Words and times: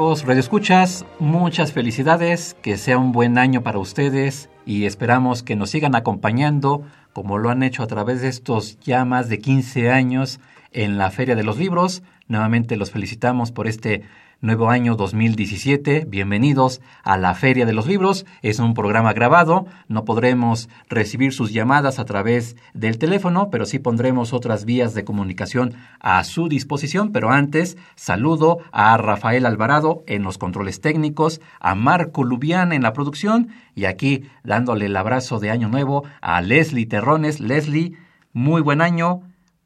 Amigos, 0.00 0.24
Radio 0.24 0.40
Escuchas, 0.40 1.04
muchas 1.18 1.72
felicidades, 1.72 2.56
que 2.62 2.78
sea 2.78 2.96
un 2.96 3.12
buen 3.12 3.36
año 3.36 3.62
para 3.62 3.78
ustedes 3.78 4.48
y 4.64 4.86
esperamos 4.86 5.42
que 5.42 5.56
nos 5.56 5.68
sigan 5.68 5.94
acompañando 5.94 6.84
como 7.12 7.36
lo 7.36 7.50
han 7.50 7.62
hecho 7.62 7.82
a 7.82 7.86
través 7.86 8.22
de 8.22 8.28
estos 8.28 8.80
ya 8.80 9.04
más 9.04 9.28
de 9.28 9.40
15 9.40 9.90
años 9.90 10.40
en 10.72 10.96
la 10.96 11.10
Feria 11.10 11.36
de 11.36 11.42
los 11.42 11.58
Libros. 11.58 12.02
Nuevamente 12.28 12.78
los 12.78 12.90
felicitamos 12.90 13.52
por 13.52 13.66
este 13.68 14.04
nuevo 14.40 14.70
año 14.70 14.96
2017. 14.96 16.06
Bienvenidos 16.08 16.80
a 17.02 17.18
la 17.18 17.34
Feria 17.34 17.66
de 17.66 17.74
los 17.74 17.86
Libros. 17.86 18.24
Es 18.40 18.58
un 18.58 18.72
programa 18.72 19.12
grabado. 19.12 19.66
No 19.88 20.04
podremos 20.04 20.70
recibir 20.88 21.32
sus 21.32 21.52
llamadas 21.52 21.98
a 21.98 22.06
través 22.06 22.56
del 22.72 22.98
teléfono, 22.98 23.50
pero 23.50 23.66
sí 23.66 23.78
pondremos 23.78 24.32
otras 24.32 24.64
vías 24.64 24.94
de 24.94 25.04
comunicación 25.04 25.74
a 26.00 26.24
su 26.24 26.48
disposición. 26.48 27.12
Pero 27.12 27.30
antes, 27.30 27.76
saludo 27.96 28.58
a 28.72 28.96
Rafael 28.96 29.44
Alvarado 29.44 30.02
en 30.06 30.22
los 30.22 30.38
controles 30.38 30.80
técnicos, 30.80 31.40
a 31.60 31.74
Marco 31.74 32.24
Lubián 32.24 32.72
en 32.72 32.82
la 32.82 32.94
producción 32.94 33.48
y 33.74 33.84
aquí 33.84 34.24
dándole 34.42 34.86
el 34.86 34.96
abrazo 34.96 35.38
de 35.38 35.50
Año 35.50 35.68
Nuevo 35.68 36.04
a 36.22 36.40
Leslie 36.40 36.86
Terrones. 36.86 37.40
Leslie, 37.40 37.96
muy 38.32 38.62
buen 38.62 38.80
año. 38.80 39.20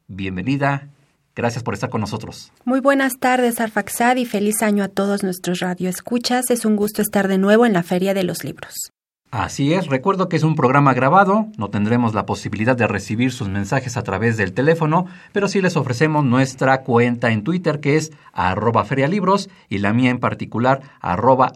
Bienvenida 0.09 0.94
Gracias 1.35 1.63
por 1.63 1.75
estar 1.75 1.91
con 1.91 2.01
nosotros. 2.01 2.53
Muy 2.65 2.81
buenas 2.81 3.19
tardes, 3.19 3.61
Arfaxad, 3.61 4.17
y 4.17 4.25
feliz 4.25 4.63
año 4.63 4.85
a 4.85 4.89
todos 4.89 5.23
nuestros 5.23 5.61
radioescuchas. 5.61 6.51
Es 6.51 6.65
un 6.65 6.77
gusto 6.77 7.03
estar 7.03 7.29
de 7.29 7.39
nuevo 7.39 7.67
en 7.67 7.73
la 7.73 7.83
Feria 7.83 8.15
de 8.15 8.25
los 8.25 8.45
Libros. 8.45 8.75
Así 9.37 9.75
es, 9.75 9.89
recuerdo 9.89 10.29
que 10.29 10.37
es 10.37 10.45
un 10.45 10.55
programa 10.55 10.95
grabado, 10.95 11.49
no 11.59 11.69
tendremos 11.69 12.15
la 12.15 12.25
posibilidad 12.25 12.77
de 12.77 12.87
recibir 12.87 13.33
sus 13.33 13.49
mensajes 13.49 13.97
a 13.97 14.05
través 14.05 14.37
del 14.37 14.53
teléfono, 14.53 15.07
pero 15.33 15.49
sí 15.49 15.61
les 15.61 15.77
ofrecemos 15.77 16.25
nuestra 16.25 16.83
cuenta 16.83 17.33
en 17.33 17.43
Twitter 17.43 17.81
que 17.81 17.97
es 17.97 18.13
arroba 18.33 18.85
ferialibros 18.85 19.51
y 19.69 19.79
la 19.79 19.93
mía 19.93 20.11
en 20.11 20.21
particular 20.21 20.83
arroba 21.01 21.51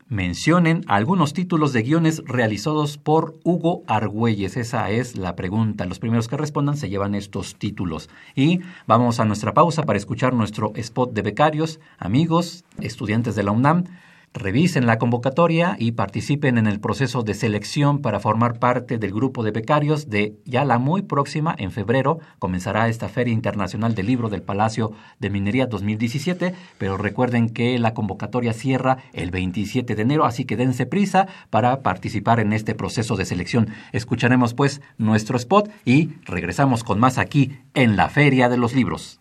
mencionen 0.09 0.85
algunos 0.89 1.33
títulos 1.33 1.73
de 1.73 1.85
guiones 1.85 2.23
realizados 2.27 2.99
por 2.99 3.39
Hugo 3.45 3.85
Argüelles. 3.87 4.59
Esa 4.59 4.91
es 4.91 5.17
la 5.17 5.37
pregunta. 5.37 5.87
Los 5.87 6.01
primeros 6.01 6.29
que 6.29 6.37
respondan 6.37 6.77
se 6.77 6.91
llevan 6.91 7.15
estos 7.15 7.55
títulos. 7.55 8.11
Y 8.35 8.61
vamos 8.87 9.21
a 9.21 9.25
nuestra 9.25 9.55
pausa 9.55 9.85
para 9.85 9.97
escuchar 9.97 10.35
nuestro 10.35 10.73
spot 10.75 11.15
de 11.15 11.23
becarios, 11.23 11.81
amigos, 11.97 12.67
estudiantes 12.79 13.37
de 13.37 13.45
la 13.45 13.53
UNAM. 13.53 13.85
Revisen 14.35 14.87
la 14.87 14.99
convocatoria 14.99 15.77
y 15.79 15.93
participen 15.93 16.59
en 16.59 16.67
el 16.67 16.81
proceso 16.81 17.23
de 17.23 17.35
selección 17.35 18.01
para 18.01 18.21
formar 18.21 18.59
parte 18.59 18.99
del 18.99 19.13
grupo 19.13 19.43
de 19.43 19.53
becarios 19.53 20.11
de 20.11 20.37
ya 20.45 20.65
la 20.65 20.79
muy 20.79 21.03
próxima, 21.03 21.55
en 21.59 21.73
febrero, 21.73 22.19
comenzará 22.39 22.89
esta 22.89 23.09
Feria 23.09 23.33
Internacional 23.33 23.95
del 23.95 24.07
Libro 24.07 24.29
del 24.29 24.43
Palacio 24.43 24.93
de 25.19 25.31
Minería 25.31 25.67
2017, 25.67 26.55
pero 26.77 26.99
recuerden 26.99 27.49
que 27.49 27.79
la 27.79 27.95
convocatoria 27.95 28.53
cierra 28.53 28.99
el 29.13 29.31
27 29.31 29.95
de 29.95 30.03
enero, 30.03 30.25
así 30.25 30.45
que 30.45 30.57
dense 30.57 30.87
prisa 30.87 31.27
para 31.51 31.83
participar 31.83 32.39
en 32.39 32.53
este 32.53 32.75
proceso 32.75 33.17
de 33.17 33.25
selección. 33.25 33.69
Escucharemos 33.93 34.55
pues 34.55 34.83
nuestro 34.99 35.37
spot 35.39 35.71
y 35.85 36.11
regresamos 36.25 36.85
con 36.85 37.01
más 37.01 37.19
aquí 37.19 37.59
en 37.75 37.97
la 37.97 38.09
Feria 38.09 38.49
de 38.49 38.59
los 38.59 38.75
Libros. 38.75 39.21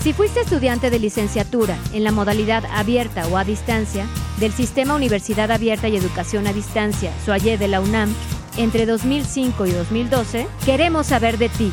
Si 0.00 0.12
fuiste 0.12 0.40
estudiante 0.40 0.90
de 0.90 0.98
licenciatura 0.98 1.78
en 1.92 2.02
la 2.04 2.12
modalidad 2.12 2.64
abierta 2.72 3.26
o 3.28 3.36
a 3.36 3.44
distancia 3.44 4.06
del 4.38 4.52
Sistema 4.52 4.94
Universidad 4.94 5.50
Abierta 5.50 5.88
y 5.88 5.96
Educación 5.96 6.46
a 6.46 6.52
Distancia, 6.52 7.12
SOAYE 7.24 7.58
de 7.58 7.68
la 7.68 7.80
UNAM, 7.80 8.14
entre 8.56 8.86
2005 8.86 9.66
y 9.66 9.72
2012, 9.72 10.46
queremos 10.64 11.06
saber 11.06 11.38
de 11.38 11.48
ti. 11.48 11.72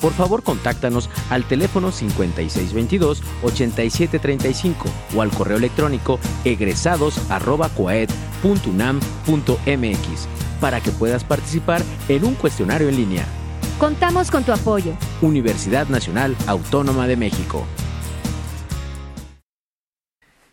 Por 0.00 0.12
favor, 0.12 0.42
contáctanos 0.42 1.08
al 1.30 1.44
teléfono 1.44 1.92
5622-8735 1.92 4.74
o 5.14 5.22
al 5.22 5.30
correo 5.30 5.56
electrónico 5.56 6.20
egresados.coed.mx. 6.44 8.26
www.unam.mx 8.42 10.28
para 10.60 10.80
que 10.80 10.90
puedas 10.90 11.24
participar 11.24 11.82
en 12.08 12.24
un 12.24 12.34
cuestionario 12.34 12.88
en 12.88 12.96
línea. 12.96 13.26
Contamos 13.78 14.30
con 14.30 14.42
tu 14.42 14.52
apoyo. 14.52 14.94
Universidad 15.20 15.86
Nacional 15.88 16.34
Autónoma 16.46 17.06
de 17.06 17.18
México. 17.18 17.66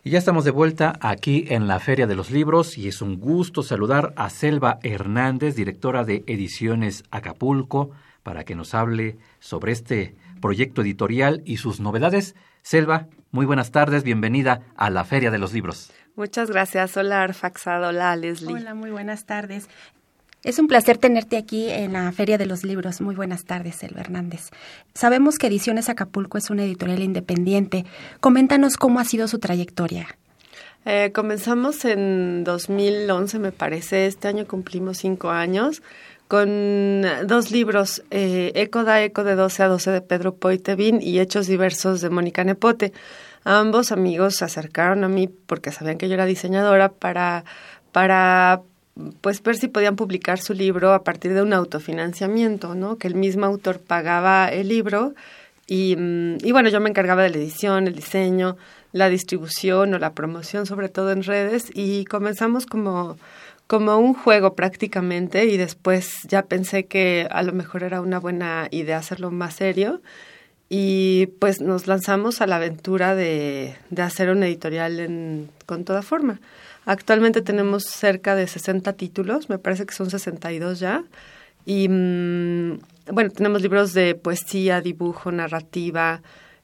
Y 0.04 0.10
ya 0.10 0.20
estamos 0.20 0.44
de 0.44 0.52
vuelta 0.52 1.00
aquí 1.00 1.46
en 1.48 1.70
la 1.70 1.80
Feria 1.80 2.06
de 2.06 2.16
los 2.16 2.32
Libros 2.32 2.78
y 2.78 2.90
es 2.90 3.02
un 3.02 3.22
gusto 3.22 3.64
saludar 3.64 4.14
a 4.18 4.30
Selva 4.30 4.78
Hernández, 4.84 5.56
directora 5.56 6.04
de 6.04 6.26
Ediciones 6.28 7.06
Acapulco, 7.12 7.92
para 8.24 8.44
que 8.44 8.56
nos 8.56 8.74
hable 8.74 9.16
sobre 9.40 9.72
este 9.72 10.18
proyecto 10.42 10.82
editorial 10.82 11.44
y 11.46 11.56
sus 11.58 11.80
novedades. 11.80 12.36
Selva, 12.62 13.08
muy 13.32 13.46
buenas 13.46 13.72
tardes, 13.72 14.04
bienvenida 14.04 14.64
a 14.76 14.90
la 14.90 15.06
Feria 15.06 15.32
de 15.32 15.38
los 15.38 15.54
Libros. 15.54 15.94
Muchas 16.18 16.52
gracias. 16.52 16.98
Hola 16.98 17.24
Arfaxado, 17.24 17.88
hola 17.88 18.14
Leslie. 18.18 18.54
Hola, 18.54 18.74
muy 18.74 18.92
buenas 18.92 19.26
tardes. 19.26 19.70
Es 20.44 20.60
un 20.60 20.68
placer 20.68 20.98
tenerte 20.98 21.38
aquí 21.38 21.70
en 21.70 21.94
la 21.94 22.12
Feria 22.12 22.38
de 22.38 22.46
los 22.46 22.66
Libros. 22.66 23.00
Muy 23.00 23.16
buenas 23.16 23.46
tardes, 23.46 23.82
Elba 23.82 24.02
Hernández. 24.02 24.50
Sabemos 24.94 25.38
que 25.38 25.48
Ediciones 25.48 25.88
Acapulco 25.88 26.38
es 26.38 26.50
una 26.50 26.66
editorial 26.66 27.02
independiente. 27.02 27.86
Coméntanos 28.20 28.76
cómo 28.76 29.00
ha 29.00 29.06
sido 29.06 29.30
su 29.30 29.40
trayectoria. 29.40 30.08
Eh, 30.86 31.12
comenzamos 31.16 31.86
en 31.86 32.44
2011, 32.44 33.40
me 33.40 33.54
parece. 33.54 34.06
Este 34.06 34.28
año 34.28 34.46
cumplimos 34.46 34.98
cinco 34.98 35.30
años 35.30 35.82
con 36.28 37.04
dos 37.26 37.52
libros, 37.52 38.04
eh, 38.10 38.52
Eco 38.56 38.84
da 38.84 39.04
Eco 39.04 39.24
de 39.24 39.36
12 39.36 39.64
a 39.64 39.68
12 39.68 39.92
de 39.92 40.02
Pedro 40.02 40.36
Poitevin 40.36 41.00
y 41.02 41.20
Hechos 41.20 41.48
Diversos 41.48 42.02
de 42.02 42.10
Mónica 42.10 42.44
Nepote. 42.44 42.92
Ambos 43.44 43.92
amigos 43.92 44.38
se 44.38 44.46
acercaron 44.46 45.04
a 45.04 45.10
mí 45.10 45.28
porque 45.28 45.72
sabían 45.72 45.98
que 45.98 46.08
yo 46.08 46.16
era 46.16 46.26
diseñadora 46.26 46.90
para, 46.90 47.46
para 47.92 48.64
pues 49.22 49.42
ver 49.42 49.56
si 49.56 49.68
podían 49.68 49.96
publicar 49.96 50.40
su 50.40 50.54
libro 50.54 50.94
a 50.94 51.04
partir 51.04 51.34
de 51.34 51.42
un 51.42 51.54
autofinanciamiento, 51.54 52.76
¿no? 52.76 52.98
Que 52.98 53.08
el 53.08 53.16
mismo 53.16 53.46
autor 53.46 53.80
pagaba 53.80 54.50
el 54.50 54.68
libro 54.70 55.14
y, 55.68 55.96
mm, 55.98 56.38
y 56.44 56.52
bueno, 56.52 56.70
yo 56.70 56.80
me 56.80 56.90
encargaba 56.90 57.24
de 57.24 57.30
la 57.30 57.38
edición, 57.38 57.88
el 57.88 57.96
diseño, 57.96 58.58
la 58.92 59.10
distribución 59.10 59.94
o 59.94 60.00
la 60.00 60.14
promoción, 60.14 60.66
sobre 60.66 60.90
todo 60.90 61.12
en 61.12 61.24
redes, 61.24 61.72
y 61.74 62.06
comenzamos 62.06 62.66
como, 62.66 63.18
como 63.68 63.98
un 63.98 64.14
juego 64.14 64.54
prácticamente 64.56 65.46
y 65.46 65.58
después 65.58 66.14
ya 66.28 66.44
pensé 66.44 66.86
que 66.86 67.28
a 67.32 67.44
lo 67.44 67.54
mejor 67.54 67.84
era 67.84 68.02
una 68.02 68.20
buena 68.20 68.68
idea 68.72 68.98
hacerlo 68.98 69.32
más 69.32 69.56
serio 69.56 70.02
y 70.70 71.28
pues 71.40 71.62
nos 71.62 71.88
lanzamos 71.88 72.42
a 72.42 72.48
la 72.48 72.58
aventura 72.58 73.16
de, 73.16 73.76
de 73.90 74.02
hacer 74.02 74.30
una 74.30 74.48
editorial 74.48 75.00
en, 75.00 75.50
con 75.66 75.86
toda 75.86 76.02
forma. 76.02 76.40
Actualmente 76.86 77.42
tenemos 77.42 77.84
cerca 77.84 78.36
de 78.36 78.48
60 78.48 78.94
títulos, 78.94 79.50
me 79.50 79.58
parece 79.58 79.86
que 79.86 79.94
son 79.94 80.10
62 80.10 80.80
ya. 80.80 81.04
Y 81.66 81.88
mm, 81.88 82.80
bueno, 83.12 83.30
tenemos 83.30 83.62
libros 83.62 83.94
de 83.94 84.16
poesía, 84.16 84.82
dibujo, 84.82 85.32
narrativa, 85.32 86.22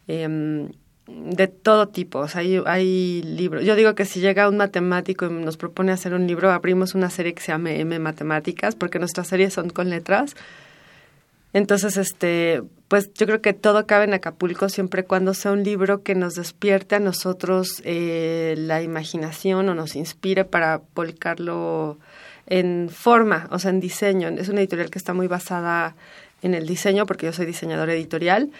eh, 0.08 0.68
de 1.10 1.48
todo 1.48 1.88
tipo. 1.88 2.26
Hay, 2.34 2.62
hay, 2.66 3.22
libros. 3.24 3.64
Yo 3.64 3.76
digo 3.76 3.96
que 3.96 4.06
si 4.06 4.20
llega 4.20 4.50
un 4.50 4.58
matemático 4.58 5.26
y 5.26 5.30
nos 5.30 5.58
propone 5.58 5.92
hacer 5.92 6.14
un 6.14 6.28
libro, 6.28 6.52
abrimos 6.52 6.96
una 6.96 7.10
serie 7.10 7.34
que 7.34 7.42
se 7.42 7.52
llama 7.52 7.72
M 7.72 7.98
Matemáticas, 8.00 8.76
porque 8.76 9.00
nuestras 9.00 9.28
series 9.28 9.54
son 9.54 9.70
con 9.70 9.90
letras. 9.90 10.36
Entonces, 11.54 11.98
este, 11.98 12.62
pues 12.88 13.12
yo 13.14 13.26
creo 13.26 13.42
que 13.42 13.54
todo 13.54 13.88
cabe 13.88 14.06
en 14.06 14.14
Acapulco 14.14 14.70
siempre 14.70 15.04
cuando 15.04 15.34
sea 15.34 15.52
un 15.52 15.64
libro 15.64 16.04
que 16.04 16.16
nos 16.16 16.36
despierte 16.36 16.96
a 16.96 17.00
nosotros 17.00 17.82
eh, 17.86 18.56
la 18.58 18.82
imaginación 18.82 19.70
o 19.70 19.76
nos 19.76 19.96
inspire 19.96 20.46
para 20.46 20.82
volcarlo 20.94 21.98
en 22.46 22.90
forma, 22.90 23.48
o 23.52 23.60
sea, 23.60 23.72
en 23.72 23.80
diseño. 23.80 24.28
Es 24.30 24.50
una 24.50 24.60
editorial 24.60 24.90
que 24.90 25.00
está 25.00 25.14
muy 25.14 25.28
basada 25.28 25.96
en 26.42 26.54
el 26.54 26.66
diseño, 26.66 27.06
porque 27.06 27.26
yo 27.26 27.34
soy 27.34 27.46
diseñadora 27.46 27.94
editorial, 27.94 28.52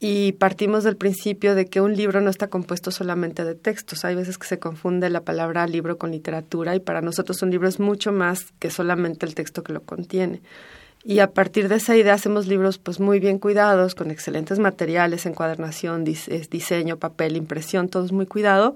y 0.00 0.32
partimos 0.32 0.84
del 0.84 0.96
principio 0.96 1.54
de 1.54 1.66
que 1.66 1.80
un 1.80 1.96
libro 1.96 2.20
no 2.20 2.30
está 2.30 2.48
compuesto 2.48 2.90
solamente 2.90 3.44
de 3.44 3.54
textos. 3.54 4.04
Hay 4.04 4.14
veces 4.14 4.38
que 4.38 4.46
se 4.46 4.58
confunde 4.58 5.08
la 5.10 5.22
palabra 5.22 5.66
libro 5.66 5.98
con 5.98 6.12
literatura, 6.12 6.74
y 6.74 6.80
para 6.80 7.00
nosotros 7.00 7.42
un 7.42 7.50
libro 7.50 7.68
es 7.68 7.80
mucho 7.80 8.12
más 8.12 8.52
que 8.58 8.70
solamente 8.70 9.24
el 9.24 9.34
texto 9.34 9.62
que 9.62 9.72
lo 9.72 9.82
contiene 9.82 10.40
y 11.04 11.20
a 11.20 11.30
partir 11.30 11.68
de 11.68 11.76
esa 11.76 11.96
idea 11.96 12.14
hacemos 12.14 12.46
libros 12.46 12.78
pues 12.78 13.00
muy 13.00 13.20
bien 13.20 13.38
cuidados, 13.38 13.94
con 13.94 14.10
excelentes 14.10 14.58
materiales, 14.58 15.26
encuadernación, 15.26 16.04
diseño, 16.04 16.96
papel, 16.96 17.36
impresión, 17.36 17.88
todo 17.88 18.04
es 18.04 18.12
muy 18.12 18.26
cuidado. 18.26 18.74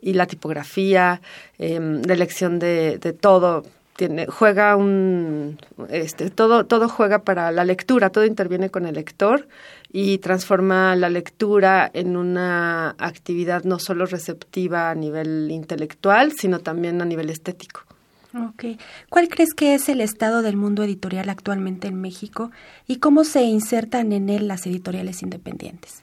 Y 0.00 0.12
la 0.12 0.26
tipografía, 0.26 1.20
eh, 1.58 1.80
la 1.80 2.14
elección 2.14 2.58
de, 2.58 2.98
de 2.98 3.12
todo 3.12 3.64
tiene 3.96 4.26
juega 4.26 4.76
un 4.76 5.58
este 5.88 6.30
todo 6.30 6.66
todo 6.66 6.88
juega 6.88 7.20
para 7.20 7.50
la 7.50 7.64
lectura 7.64 8.10
todo 8.10 8.26
interviene 8.26 8.70
con 8.70 8.84
el 8.84 8.94
lector 8.94 9.48
y 9.90 10.18
transforma 10.18 10.94
la 10.96 11.08
lectura 11.08 11.90
en 11.94 12.16
una 12.16 12.90
actividad 12.98 13.64
no 13.64 13.78
solo 13.78 14.04
receptiva 14.04 14.90
a 14.90 14.94
nivel 14.94 15.50
intelectual 15.50 16.32
sino 16.32 16.58
también 16.58 17.00
a 17.00 17.06
nivel 17.06 17.30
estético 17.30 17.85
Ok. 18.44 18.78
¿Cuál 19.08 19.28
crees 19.28 19.54
que 19.54 19.74
es 19.74 19.88
el 19.88 20.00
estado 20.00 20.42
del 20.42 20.56
mundo 20.56 20.82
editorial 20.84 21.28
actualmente 21.28 21.88
en 21.88 22.00
México 22.00 22.50
y 22.86 22.96
cómo 22.96 23.24
se 23.24 23.42
insertan 23.42 24.12
en 24.12 24.28
él 24.28 24.46
las 24.48 24.66
editoriales 24.66 25.22
independientes? 25.22 26.02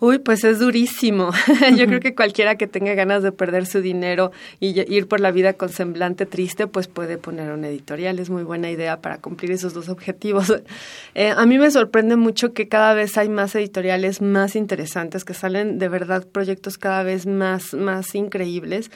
Uy, 0.00 0.18
pues 0.18 0.44
es 0.44 0.58
durísimo. 0.58 1.30
Yo 1.76 1.86
creo 1.86 2.00
que 2.00 2.14
cualquiera 2.14 2.56
que 2.56 2.66
tenga 2.66 2.94
ganas 2.94 3.22
de 3.22 3.32
perder 3.32 3.66
su 3.66 3.82
dinero 3.82 4.32
y 4.58 4.80
ir 4.92 5.06
por 5.06 5.20
la 5.20 5.30
vida 5.30 5.52
con 5.52 5.68
semblante 5.68 6.24
triste, 6.24 6.66
pues 6.66 6.88
puede 6.88 7.18
poner 7.18 7.52
una 7.52 7.68
editorial. 7.68 8.18
Es 8.18 8.30
muy 8.30 8.42
buena 8.42 8.70
idea 8.70 9.00
para 9.02 9.18
cumplir 9.18 9.52
esos 9.52 9.74
dos 9.74 9.88
objetivos. 9.88 10.52
Eh, 11.14 11.32
a 11.36 11.44
mí 11.44 11.58
me 11.58 11.70
sorprende 11.70 12.14
mucho 12.14 12.52
que 12.52 12.68
cada 12.68 12.94
vez 12.94 13.18
hay 13.18 13.28
más 13.28 13.54
editoriales 13.56 14.22
más 14.22 14.54
interesantes, 14.54 15.24
que 15.24 15.34
salen 15.34 15.78
de 15.78 15.88
verdad 15.88 16.24
proyectos 16.24 16.78
cada 16.78 17.02
vez 17.02 17.26
más, 17.26 17.74
más 17.74 18.14
increíbles 18.14 18.90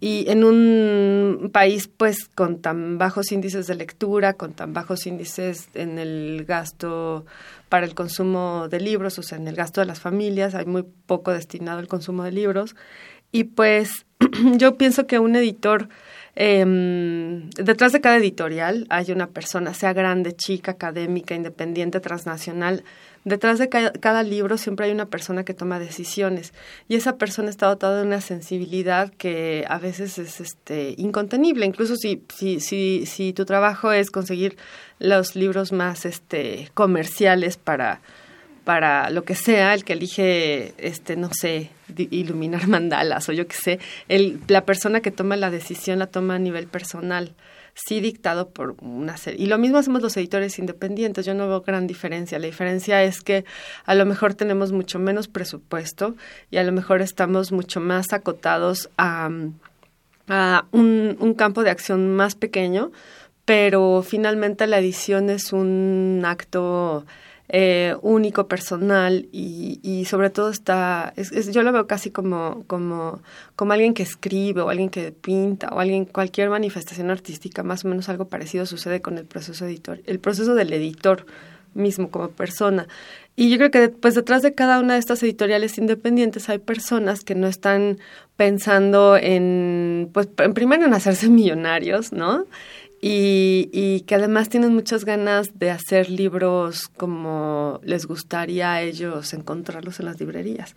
y 0.00 0.30
en 0.30 0.44
un 0.44 1.50
país 1.52 1.88
pues 1.94 2.26
con 2.34 2.62
tan 2.62 2.96
bajos 2.96 3.32
índices 3.32 3.66
de 3.66 3.74
lectura, 3.74 4.32
con 4.32 4.54
tan 4.54 4.72
bajos 4.72 5.06
índices 5.06 5.68
en 5.74 5.98
el 5.98 6.46
gasto 6.46 7.26
para 7.68 7.84
el 7.84 7.94
consumo 7.94 8.68
de 8.68 8.80
libros, 8.80 9.18
o 9.18 9.22
sea, 9.22 9.36
en 9.36 9.46
el 9.46 9.54
gasto 9.54 9.82
de 9.82 9.86
las 9.86 10.00
familias, 10.00 10.54
hay 10.54 10.64
muy 10.64 10.84
poco 11.06 11.32
destinado 11.32 11.78
al 11.78 11.86
consumo 11.86 12.24
de 12.24 12.32
libros. 12.32 12.74
Y 13.30 13.44
pues 13.44 14.06
yo 14.56 14.76
pienso 14.76 15.06
que 15.06 15.18
un 15.18 15.36
editor, 15.36 15.88
eh, 16.34 16.64
detrás 17.56 17.92
de 17.92 18.00
cada 18.00 18.16
editorial 18.16 18.86
hay 18.88 19.12
una 19.12 19.28
persona, 19.28 19.74
sea 19.74 19.92
grande, 19.92 20.34
chica, 20.34 20.72
académica, 20.72 21.34
independiente, 21.34 22.00
transnacional, 22.00 22.84
detrás 23.24 23.58
de 23.58 23.68
cada, 23.68 24.22
libro 24.22 24.58
siempre 24.58 24.86
hay 24.86 24.92
una 24.92 25.06
persona 25.06 25.44
que 25.44 25.54
toma 25.54 25.78
decisiones 25.78 26.52
y 26.88 26.96
esa 26.96 27.16
persona 27.16 27.50
está 27.50 27.66
dotada 27.66 28.00
de 28.00 28.06
una 28.06 28.20
sensibilidad 28.20 29.12
que 29.12 29.64
a 29.68 29.78
veces 29.78 30.18
es 30.18 30.40
este 30.40 30.94
incontenible. 30.96 31.66
Incluso 31.66 31.96
si 31.96 32.22
si 32.34 32.60
si 32.60 33.04
si 33.06 33.32
tu 33.32 33.44
trabajo 33.44 33.92
es 33.92 34.10
conseguir 34.10 34.56
los 34.98 35.36
libros 35.36 35.72
más 35.72 36.04
este 36.04 36.70
comerciales 36.74 37.56
para 37.56 38.00
para 38.64 39.10
lo 39.10 39.24
que 39.24 39.34
sea, 39.34 39.74
el 39.74 39.84
que 39.84 39.94
elige, 39.94 40.74
este, 40.78 41.16
no 41.16 41.30
sé, 41.32 41.70
iluminar 41.96 42.68
mandalas 42.68 43.28
o 43.28 43.32
yo 43.32 43.48
qué 43.48 43.56
sé, 43.56 43.78
el, 44.08 44.38
la 44.48 44.64
persona 44.64 45.00
que 45.00 45.10
toma 45.10 45.36
la 45.36 45.50
decisión 45.50 45.98
la 45.98 46.06
toma 46.06 46.36
a 46.36 46.38
nivel 46.38 46.66
personal 46.66 47.32
sí 47.74 48.00
dictado 48.00 48.50
por 48.50 48.76
una 48.80 49.16
serie. 49.16 49.42
Y 49.42 49.46
lo 49.46 49.58
mismo 49.58 49.78
hacemos 49.78 50.02
los 50.02 50.16
editores 50.16 50.58
independientes, 50.58 51.26
yo 51.26 51.34
no 51.34 51.48
veo 51.48 51.60
gran 51.62 51.86
diferencia. 51.86 52.38
La 52.38 52.46
diferencia 52.46 53.02
es 53.02 53.20
que 53.20 53.44
a 53.84 53.94
lo 53.94 54.06
mejor 54.06 54.34
tenemos 54.34 54.72
mucho 54.72 54.98
menos 54.98 55.28
presupuesto 55.28 56.14
y 56.50 56.58
a 56.58 56.64
lo 56.64 56.72
mejor 56.72 57.02
estamos 57.02 57.52
mucho 57.52 57.80
más 57.80 58.12
acotados 58.12 58.90
a, 58.96 59.30
a 60.28 60.66
un, 60.72 61.16
un 61.20 61.34
campo 61.34 61.62
de 61.62 61.70
acción 61.70 62.14
más 62.14 62.34
pequeño, 62.34 62.92
pero 63.44 64.04
finalmente 64.06 64.66
la 64.66 64.78
edición 64.78 65.30
es 65.30 65.52
un 65.52 66.22
acto 66.24 67.04
eh, 67.52 67.96
único, 68.02 68.46
personal 68.46 69.28
y, 69.32 69.80
y, 69.82 70.04
sobre 70.04 70.30
todo 70.30 70.50
está, 70.50 71.12
es, 71.16 71.52
yo 71.52 71.62
lo 71.62 71.72
veo 71.72 71.88
casi 71.88 72.10
como, 72.10 72.62
como, 72.68 73.20
como 73.56 73.72
alguien 73.72 73.92
que 73.92 74.04
escribe 74.04 74.60
o 74.62 74.70
alguien 74.70 74.88
que 74.88 75.10
pinta 75.10 75.68
o 75.68 75.80
alguien, 75.80 76.04
cualquier 76.04 76.48
manifestación 76.48 77.10
artística, 77.10 77.64
más 77.64 77.84
o 77.84 77.88
menos 77.88 78.08
algo 78.08 78.28
parecido 78.28 78.66
sucede 78.66 79.02
con 79.02 79.18
el 79.18 79.24
proceso 79.24 79.66
editor, 79.66 80.00
el 80.06 80.20
proceso 80.20 80.54
del 80.54 80.72
editor 80.72 81.26
mismo 81.74 82.10
como 82.10 82.30
persona. 82.30 82.86
Y 83.34 83.50
yo 83.50 83.56
creo 83.56 83.70
que 83.70 83.88
pues 83.88 84.14
detrás 84.14 84.42
de 84.42 84.54
cada 84.54 84.78
una 84.78 84.94
de 84.94 85.00
estas 85.00 85.22
editoriales 85.22 85.78
independientes 85.78 86.48
hay 86.48 86.58
personas 86.58 87.24
que 87.24 87.34
no 87.34 87.46
están 87.46 87.98
pensando 88.36 89.16
en, 89.16 90.08
pues 90.12 90.28
en 90.38 90.54
primero 90.54 90.84
en 90.84 90.94
hacerse 90.94 91.28
millonarios, 91.30 92.12
¿no? 92.12 92.46
Y, 93.00 93.70
y, 93.72 94.02
que 94.02 94.14
además 94.14 94.50
tienen 94.50 94.74
muchas 94.74 95.04
ganas 95.04 95.58
de 95.58 95.70
hacer 95.70 96.10
libros 96.10 96.88
como 96.88 97.80
les 97.82 98.06
gustaría 98.06 98.74
a 98.74 98.82
ellos 98.82 99.32
encontrarlos 99.32 100.00
en 100.00 100.06
las 100.06 100.20
librerías. 100.20 100.74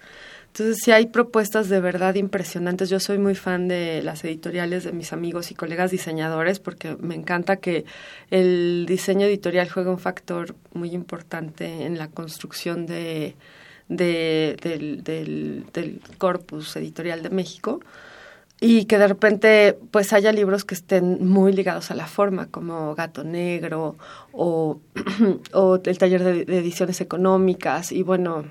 Entonces, 0.54 0.78
si 0.84 0.92
hay 0.92 1.08
propuestas 1.08 1.68
de 1.68 1.80
verdad 1.80 2.14
impresionantes. 2.14 2.88
Yo 2.88 3.00
soy 3.00 3.18
muy 3.18 3.34
fan 3.34 3.68
de 3.68 4.04
las 4.04 4.24
editoriales 4.24 4.84
de 4.84 4.92
mis 4.92 5.12
amigos 5.12 5.50
y 5.50 5.56
colegas 5.56 5.90
diseñadores 5.90 6.60
porque 6.60 6.96
me 7.00 7.16
encanta 7.16 7.56
que 7.56 7.86
el 8.30 8.86
diseño 8.88 9.26
editorial 9.26 9.68
juega 9.68 9.90
un 9.90 9.98
factor 9.98 10.56
muy 10.74 10.92
importante 10.92 11.86
en 11.88 11.98
la 11.98 12.08
construcción 12.08 12.86
de, 12.86 13.36
de 13.90 14.56
del, 14.62 15.04
del, 15.04 15.66
del 15.74 16.02
corpus 16.20 16.76
editorial 16.76 17.24
de 17.24 17.32
México 17.32 17.80
y 18.66 18.86
que 18.86 18.98
de 18.98 19.10
repente 19.10 19.78
pues 19.92 20.14
haya 20.14 20.32
libros 20.32 20.64
que 20.64 20.74
estén 20.74 21.28
muy 21.28 21.52
ligados 21.52 21.92
a 21.92 21.96
la 21.96 22.08
forma, 22.08 22.48
como 22.48 22.96
Gato 22.96 23.26
Negro 23.26 23.98
o, 24.32 24.80
el 25.86 25.98
taller 25.98 26.24
de, 26.24 26.58
ediciones 26.60 27.02
económicas 27.02 27.92
y 27.92 28.04
bueno, 28.04 28.46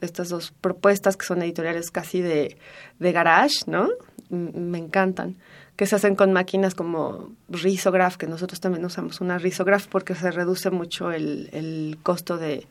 estas 0.00 0.30
dos 0.30 0.52
propuestas 0.60 1.16
que 1.16 1.24
son 1.24 1.42
editoriales 1.42 1.92
casi 1.92 2.22
de, 2.22 2.58
de 2.98 3.12
garage, 3.12 3.58
¿no? 3.68 3.88
Me 4.30 4.78
encantan 4.78 5.36
que 5.76 5.86
se 5.86 5.94
hacen 5.94 6.16
con 6.16 6.32
máquinas 6.32 6.74
como 6.74 7.30
Risograph, 7.48 8.16
que 8.16 8.26
nosotros 8.26 8.58
también 8.58 8.84
usamos 8.84 9.20
una 9.20 9.38
Risograph 9.38 9.86
porque 9.86 10.16
se 10.16 10.32
reduce 10.32 10.70
mucho 10.70 11.12
el, 11.12 11.50
el 11.52 11.98
costo 12.02 12.36
de, 12.36 12.66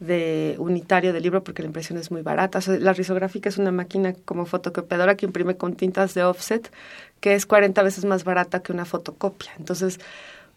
de 0.00 0.56
unitario 0.58 1.12
de 1.12 1.20
libro 1.20 1.44
porque 1.44 1.62
la 1.62 1.66
impresión 1.66 1.98
es 1.98 2.10
muy 2.10 2.22
barata. 2.22 2.60
la 2.66 2.92
risográfica 2.92 3.48
es 3.48 3.58
una 3.58 3.70
máquina 3.70 4.14
como 4.24 4.46
fotocopiadora 4.46 5.16
que 5.16 5.26
imprime 5.26 5.56
con 5.56 5.74
tintas 5.74 6.14
de 6.14 6.24
offset, 6.24 6.70
que 7.20 7.34
es 7.34 7.46
40 7.46 7.82
veces 7.82 8.04
más 8.04 8.24
barata 8.24 8.60
que 8.60 8.72
una 8.72 8.84
fotocopia. 8.84 9.52
Entonces, 9.58 10.00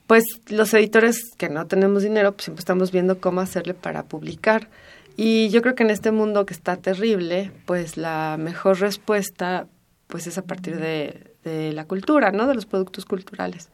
pues 0.07 0.23
los 0.47 0.73
editores 0.73 1.31
que 1.37 1.49
no 1.49 1.67
tenemos 1.67 2.03
dinero, 2.03 2.31
pues 2.31 2.45
siempre 2.45 2.61
estamos 2.61 2.91
viendo 2.91 3.19
cómo 3.19 3.41
hacerle 3.41 3.73
para 3.73 4.03
publicar. 4.03 4.67
Y 5.15 5.49
yo 5.49 5.61
creo 5.61 5.75
que 5.75 5.83
en 5.83 5.89
este 5.89 6.11
mundo 6.11 6.45
que 6.45 6.53
está 6.53 6.77
terrible, 6.77 7.51
pues 7.65 7.97
la 7.97 8.37
mejor 8.39 8.79
respuesta 8.79 9.67
pues 10.07 10.25
es 10.27 10.37
a 10.37 10.43
partir 10.43 10.77
de, 10.77 11.33
de 11.43 11.73
la 11.73 11.85
cultura, 11.85 12.31
¿no? 12.31 12.47
De 12.47 12.55
los 12.55 12.65
productos 12.65 13.05
culturales. 13.05 13.69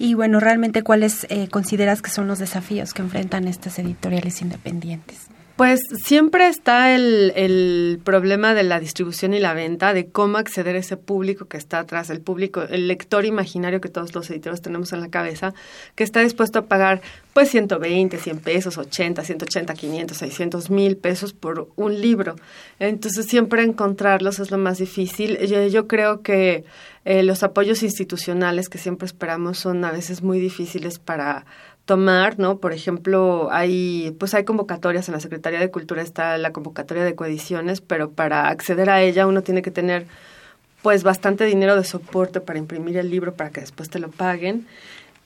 Y 0.00 0.14
bueno, 0.14 0.40
realmente, 0.40 0.82
¿cuáles 0.82 1.26
eh, 1.28 1.48
consideras 1.50 2.00
que 2.00 2.08
son 2.08 2.26
los 2.26 2.38
desafíos 2.38 2.94
que 2.94 3.02
enfrentan 3.02 3.46
estas 3.46 3.78
editoriales 3.78 4.40
independientes? 4.40 5.26
Pues 5.56 5.78
siempre 6.06 6.48
está 6.48 6.94
el, 6.94 7.34
el, 7.36 8.00
problema 8.02 8.54
de 8.54 8.62
la 8.62 8.80
distribución 8.80 9.34
y 9.34 9.40
la 9.40 9.52
venta, 9.52 9.92
de 9.92 10.06
cómo 10.06 10.38
acceder 10.38 10.74
a 10.74 10.78
ese 10.78 10.96
público 10.96 11.48
que 11.48 11.58
está 11.58 11.80
atrás, 11.80 12.08
el 12.08 12.22
público, 12.22 12.62
el 12.62 12.88
lector 12.88 13.26
imaginario 13.26 13.82
que 13.82 13.90
todos 13.90 14.14
los 14.14 14.30
editores 14.30 14.62
tenemos 14.62 14.94
en 14.94 15.02
la 15.02 15.10
cabeza, 15.10 15.52
que 15.96 16.02
está 16.02 16.20
dispuesto 16.20 16.60
a 16.60 16.62
pagar 16.64 17.02
pues 17.34 17.50
120, 17.50 18.16
100 18.16 18.38
pesos, 18.38 18.78
80, 18.78 19.22
180, 19.22 19.74
500, 19.74 20.16
600 20.16 20.70
mil 20.70 20.96
pesos 20.96 21.34
por 21.34 21.68
un 21.76 22.00
libro. 22.00 22.36
Entonces 22.78 23.26
siempre 23.26 23.62
encontrarlos 23.62 24.38
es 24.38 24.50
lo 24.50 24.56
más 24.56 24.78
difícil. 24.78 25.36
Yo, 25.46 25.66
yo 25.66 25.86
creo 25.86 26.22
que 26.22 26.64
eh, 27.04 27.22
los 27.22 27.42
apoyos 27.42 27.82
institucionales 27.82 28.68
que 28.68 28.78
siempre 28.78 29.06
esperamos 29.06 29.58
son 29.58 29.84
a 29.84 29.92
veces 29.92 30.22
muy 30.22 30.38
difíciles 30.38 30.98
para 30.98 31.46
tomar, 31.86 32.38
¿no? 32.38 32.58
Por 32.58 32.72
ejemplo, 32.72 33.48
hay 33.50 34.14
pues 34.18 34.34
hay 34.34 34.44
convocatorias 34.44 35.08
en 35.08 35.14
la 35.14 35.20
Secretaría 35.20 35.58
de 35.60 35.70
Cultura 35.70 36.02
está 36.02 36.36
la 36.38 36.52
convocatoria 36.52 37.04
de 37.04 37.14
coediciones, 37.14 37.80
pero 37.80 38.10
para 38.10 38.48
acceder 38.48 38.90
a 38.90 39.02
ella 39.02 39.26
uno 39.26 39.42
tiene 39.42 39.62
que 39.62 39.70
tener 39.70 40.06
pues 40.82 41.02
bastante 41.02 41.44
dinero 41.44 41.76
de 41.76 41.84
soporte 41.84 42.40
para 42.40 42.58
imprimir 42.58 42.96
el 42.96 43.10
libro 43.10 43.34
para 43.34 43.50
que 43.50 43.60
después 43.60 43.90
te 43.90 43.98
lo 43.98 44.10
paguen. 44.10 44.66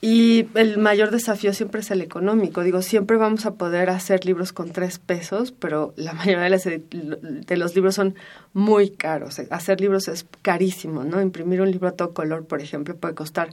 Y 0.01 0.49
el 0.55 0.77
mayor 0.77 1.11
desafío 1.11 1.55
siempre 1.55 1.81
es 1.81 1.91
el 1.91 2.03
económico. 2.03 2.63
Digo, 2.63 2.83
siempre 2.83 3.17
vamos 3.17 3.47
a 3.47 3.55
poder 3.55 3.89
hacer 3.89 4.27
libros 4.27 4.53
con 4.53 4.71
tres 4.71 4.99
pesos, 4.99 5.53
pero 5.53 5.95
la 5.97 6.13
mayoría 6.15 6.51
de, 6.59 6.83
de, 6.91 7.57
los 7.57 7.75
libros 7.75 7.95
son 7.95 8.15
muy 8.53 8.91
caros. 8.91 9.41
Hacer 9.51 9.81
libros 9.81 10.09
es 10.09 10.27
carísimo, 10.43 11.05
¿no? 11.05 11.23
Imprimir 11.23 11.63
un 11.63 11.71
libro 11.71 11.89
a 11.89 11.93
todo 11.93 12.13
color, 12.13 12.47
por 12.47 12.61
ejemplo, 12.61 12.97
puede 12.97 13.15
costar 13.15 13.49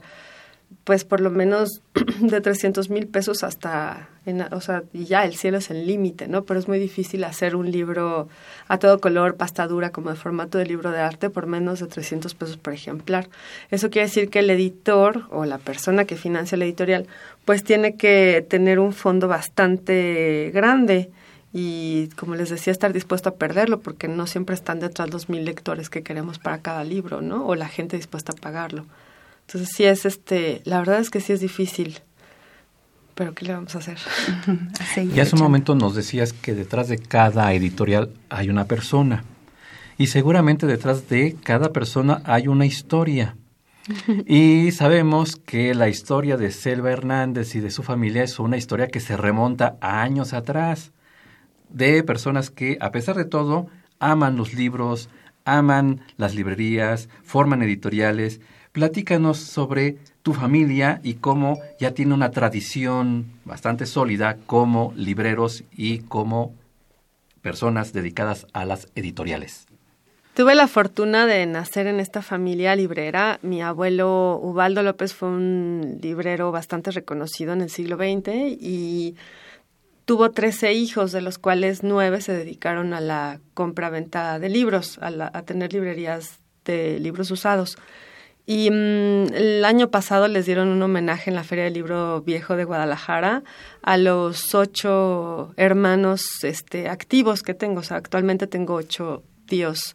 pues 0.84 1.04
por 1.04 1.20
lo 1.20 1.30
menos 1.30 1.80
de 2.20 2.40
300 2.40 2.90
mil 2.90 3.06
pesos 3.06 3.44
hasta, 3.44 4.08
en, 4.26 4.40
o 4.40 4.60
sea, 4.60 4.82
ya 4.92 5.24
el 5.24 5.34
cielo 5.34 5.58
es 5.58 5.70
el 5.70 5.86
límite, 5.86 6.28
¿no? 6.28 6.44
Pero 6.44 6.60
es 6.60 6.68
muy 6.68 6.78
difícil 6.78 7.24
hacer 7.24 7.56
un 7.56 7.70
libro 7.70 8.28
a 8.68 8.78
todo 8.78 9.00
color, 9.00 9.36
pasta 9.36 9.66
dura, 9.66 9.90
como 9.90 10.10
de 10.10 10.16
formato 10.16 10.58
de 10.58 10.66
libro 10.66 10.90
de 10.90 11.00
arte, 11.00 11.30
por 11.30 11.46
menos 11.46 11.80
de 11.80 11.86
300 11.86 12.34
pesos 12.34 12.56
por 12.56 12.72
ejemplar. 12.72 13.28
Eso 13.70 13.90
quiere 13.90 14.08
decir 14.08 14.30
que 14.30 14.40
el 14.40 14.50
editor 14.50 15.24
o 15.30 15.44
la 15.44 15.58
persona 15.58 16.04
que 16.04 16.16
financia 16.16 16.58
la 16.58 16.64
editorial, 16.64 17.06
pues 17.44 17.64
tiene 17.64 17.96
que 17.96 18.44
tener 18.48 18.78
un 18.78 18.92
fondo 18.92 19.28
bastante 19.28 20.50
grande 20.52 21.10
y, 21.52 22.08
como 22.16 22.34
les 22.34 22.48
decía, 22.48 22.72
estar 22.72 22.92
dispuesto 22.92 23.28
a 23.28 23.34
perderlo, 23.34 23.80
porque 23.80 24.08
no 24.08 24.26
siempre 24.26 24.54
están 24.54 24.80
detrás 24.80 25.10
los 25.10 25.28
mil 25.28 25.44
lectores 25.44 25.90
que 25.90 26.02
queremos 26.02 26.38
para 26.38 26.58
cada 26.58 26.82
libro, 26.82 27.20
¿no? 27.20 27.46
O 27.46 27.54
la 27.54 27.68
gente 27.68 27.96
dispuesta 27.96 28.32
a 28.32 28.36
pagarlo. 28.36 28.86
Entonces 29.52 29.76
sí 29.76 29.84
es 29.84 30.06
este, 30.06 30.62
la 30.64 30.78
verdad 30.78 30.98
es 30.98 31.10
que 31.10 31.20
sí 31.20 31.34
es 31.34 31.40
difícil. 31.40 31.98
Pero 33.14 33.34
¿qué 33.34 33.44
le 33.44 33.52
vamos 33.52 33.74
a 33.74 33.80
hacer? 33.80 33.98
y 35.14 35.20
hace 35.20 35.36
un 35.36 35.42
momento 35.42 35.74
nos 35.74 35.94
decías 35.94 36.32
que 36.32 36.54
detrás 36.54 36.88
de 36.88 36.96
cada 36.96 37.52
editorial 37.52 38.14
hay 38.30 38.48
una 38.48 38.64
persona. 38.64 39.24
Y 39.98 40.06
seguramente 40.06 40.66
detrás 40.66 41.10
de 41.10 41.36
cada 41.42 41.70
persona 41.70 42.22
hay 42.24 42.48
una 42.48 42.64
historia. 42.64 43.36
Y 44.26 44.70
sabemos 44.70 45.36
que 45.36 45.74
la 45.74 45.90
historia 45.90 46.38
de 46.38 46.50
Selva 46.50 46.90
Hernández 46.90 47.54
y 47.54 47.60
de 47.60 47.70
su 47.70 47.82
familia 47.82 48.22
es 48.22 48.38
una 48.38 48.56
historia 48.56 48.86
que 48.86 49.00
se 49.00 49.18
remonta 49.18 49.76
a 49.82 50.00
años 50.00 50.32
atrás, 50.32 50.92
de 51.68 52.02
personas 52.04 52.48
que, 52.48 52.78
a 52.80 52.90
pesar 52.90 53.16
de 53.16 53.26
todo, 53.26 53.66
aman 53.98 54.36
los 54.36 54.54
libros, 54.54 55.10
aman 55.44 56.00
las 56.16 56.34
librerías, 56.34 57.10
forman 57.22 57.62
editoriales 57.62 58.40
Platícanos 58.72 59.38
sobre 59.38 59.98
tu 60.22 60.32
familia 60.32 61.00
y 61.02 61.14
cómo 61.14 61.60
ya 61.78 61.92
tiene 61.92 62.14
una 62.14 62.30
tradición 62.30 63.26
bastante 63.44 63.84
sólida 63.84 64.38
como 64.46 64.94
libreros 64.96 65.62
y 65.76 65.98
como 65.98 66.54
personas 67.42 67.92
dedicadas 67.92 68.46
a 68.54 68.64
las 68.64 68.88
editoriales. 68.94 69.66
Tuve 70.34 70.54
la 70.54 70.68
fortuna 70.68 71.26
de 71.26 71.44
nacer 71.44 71.86
en 71.86 72.00
esta 72.00 72.22
familia 72.22 72.74
librera. 72.74 73.38
Mi 73.42 73.60
abuelo 73.60 74.40
Ubaldo 74.42 74.82
López 74.82 75.12
fue 75.12 75.28
un 75.28 75.98
librero 76.00 76.50
bastante 76.50 76.90
reconocido 76.92 77.52
en 77.52 77.60
el 77.60 77.68
siglo 77.68 77.96
XX 77.96 78.56
y 78.58 79.16
tuvo 80.06 80.30
13 80.30 80.72
hijos, 80.72 81.12
de 81.12 81.20
los 81.20 81.36
cuales 81.36 81.82
nueve 81.82 82.22
se 82.22 82.32
dedicaron 82.32 82.94
a 82.94 83.02
la 83.02 83.40
compra-venta 83.52 84.38
de 84.38 84.48
libros, 84.48 84.98
a, 85.02 85.08
a 85.36 85.42
tener 85.42 85.74
librerías 85.74 86.38
de 86.64 86.98
libros 86.98 87.30
usados. 87.30 87.76
Y 88.44 88.70
mm, 88.70 89.34
el 89.34 89.64
año 89.64 89.90
pasado 89.90 90.26
les 90.28 90.46
dieron 90.46 90.68
un 90.68 90.82
homenaje 90.82 91.30
en 91.30 91.36
la 91.36 91.44
Feria 91.44 91.64
del 91.64 91.74
Libro 91.74 92.22
Viejo 92.22 92.56
de 92.56 92.64
Guadalajara 92.64 93.44
a 93.82 93.96
los 93.96 94.54
ocho 94.54 95.54
hermanos 95.56 96.42
este, 96.42 96.88
activos 96.88 97.42
que 97.42 97.54
tengo. 97.54 97.80
O 97.80 97.82
sea, 97.84 97.98
actualmente 97.98 98.46
tengo 98.46 98.74
ocho 98.74 99.22
tíos 99.46 99.94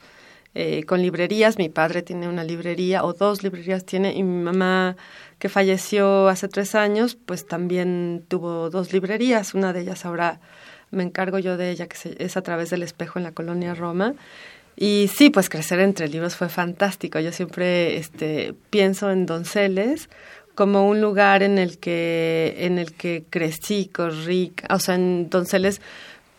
eh, 0.56 0.86
con 0.86 1.02
librerías. 1.02 1.58
Mi 1.58 1.70
padre 1.70 2.02
tiene 2.04 2.28
una 2.28 2.44
librería 2.44 3.04
o 3.04 3.14
dos 3.14 3.44
librerías 3.44 3.86
tiene 3.86 4.14
y 4.14 4.24
mi 4.24 4.44
mamá 4.44 4.96
que 5.40 5.50
falleció 5.50 6.30
hace 6.30 6.48
tres 6.48 6.74
años, 6.74 7.16
pues 7.16 7.46
también 7.46 8.26
tuvo 8.28 8.70
dos 8.70 8.94
librerías. 8.94 9.54
Una 9.54 9.74
de 9.74 9.82
ellas 9.82 10.06
ahora 10.06 10.40
me 10.90 11.04
encargo 11.04 11.38
yo 11.38 11.58
de 11.58 11.70
ella, 11.70 11.88
que 11.88 12.16
es 12.18 12.38
a 12.38 12.42
través 12.42 12.70
del 12.70 12.82
espejo 12.82 13.20
en 13.20 13.24
la 13.24 13.34
colonia 13.34 13.76
Roma. 13.76 14.14
Y 14.80 15.10
sí, 15.14 15.32
pues 15.32 15.50
crecer 15.50 15.80
entre 15.80 16.08
libros 16.08 16.36
fue 16.36 16.50
fantástico. 16.50 17.20
Yo 17.20 17.32
siempre 17.32 17.98
este, 17.98 18.54
pienso 18.70 19.10
en 19.12 19.26
Donceles 19.26 20.08
como 20.54 20.88
un 20.88 21.02
lugar 21.02 21.44
en 21.44 21.58
el 21.58 21.80
que, 21.80 22.56
en 22.60 22.78
el 22.78 22.94
que 22.94 23.24
crecí, 23.30 23.88
corrí, 23.88 24.54
o 24.70 24.80
sea, 24.80 24.96
en 24.96 25.30
Donceles 25.30 25.82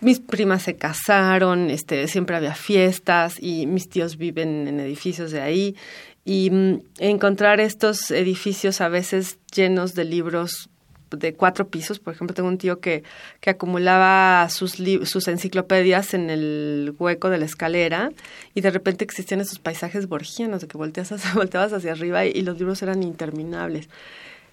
mis 0.00 0.20
primas 0.20 0.62
se 0.62 0.76
casaron, 0.76 1.70
este, 1.70 2.06
siempre 2.06 2.36
había 2.36 2.54
fiestas 2.54 3.36
y 3.40 3.66
mis 3.66 3.88
tíos 3.88 4.16
viven 4.16 4.68
en 4.68 4.80
edificios 4.80 5.32
de 5.32 5.40
ahí. 5.40 5.76
Y 6.24 6.50
mm, 6.50 6.82
encontrar 6.98 7.58
estos 7.58 8.10
edificios 8.10 8.80
a 8.80 8.88
veces 8.88 9.38
llenos 9.52 9.94
de 9.94 10.04
libros 10.04 10.68
de 11.10 11.34
cuatro 11.34 11.68
pisos. 11.68 11.98
Por 11.98 12.14
ejemplo, 12.14 12.34
tengo 12.34 12.48
un 12.48 12.58
tío 12.58 12.80
que, 12.80 13.02
que 13.40 13.50
acumulaba 13.50 14.48
sus, 14.50 14.78
sus 15.04 15.28
enciclopedias 15.28 16.14
en 16.14 16.30
el 16.30 16.94
hueco 16.98 17.30
de 17.30 17.38
la 17.38 17.44
escalera 17.44 18.10
y 18.54 18.60
de 18.60 18.70
repente 18.70 19.04
existían 19.04 19.40
esos 19.40 19.58
paisajes 19.58 20.08
borgianos 20.08 20.60
de 20.60 20.68
que 20.68 20.76
volteas 20.76 21.12
volteabas 21.34 21.72
hacia 21.72 21.92
arriba 21.92 22.24
y, 22.24 22.42
los 22.42 22.58
libros 22.58 22.82
eran 22.82 23.02
interminables. 23.02 23.88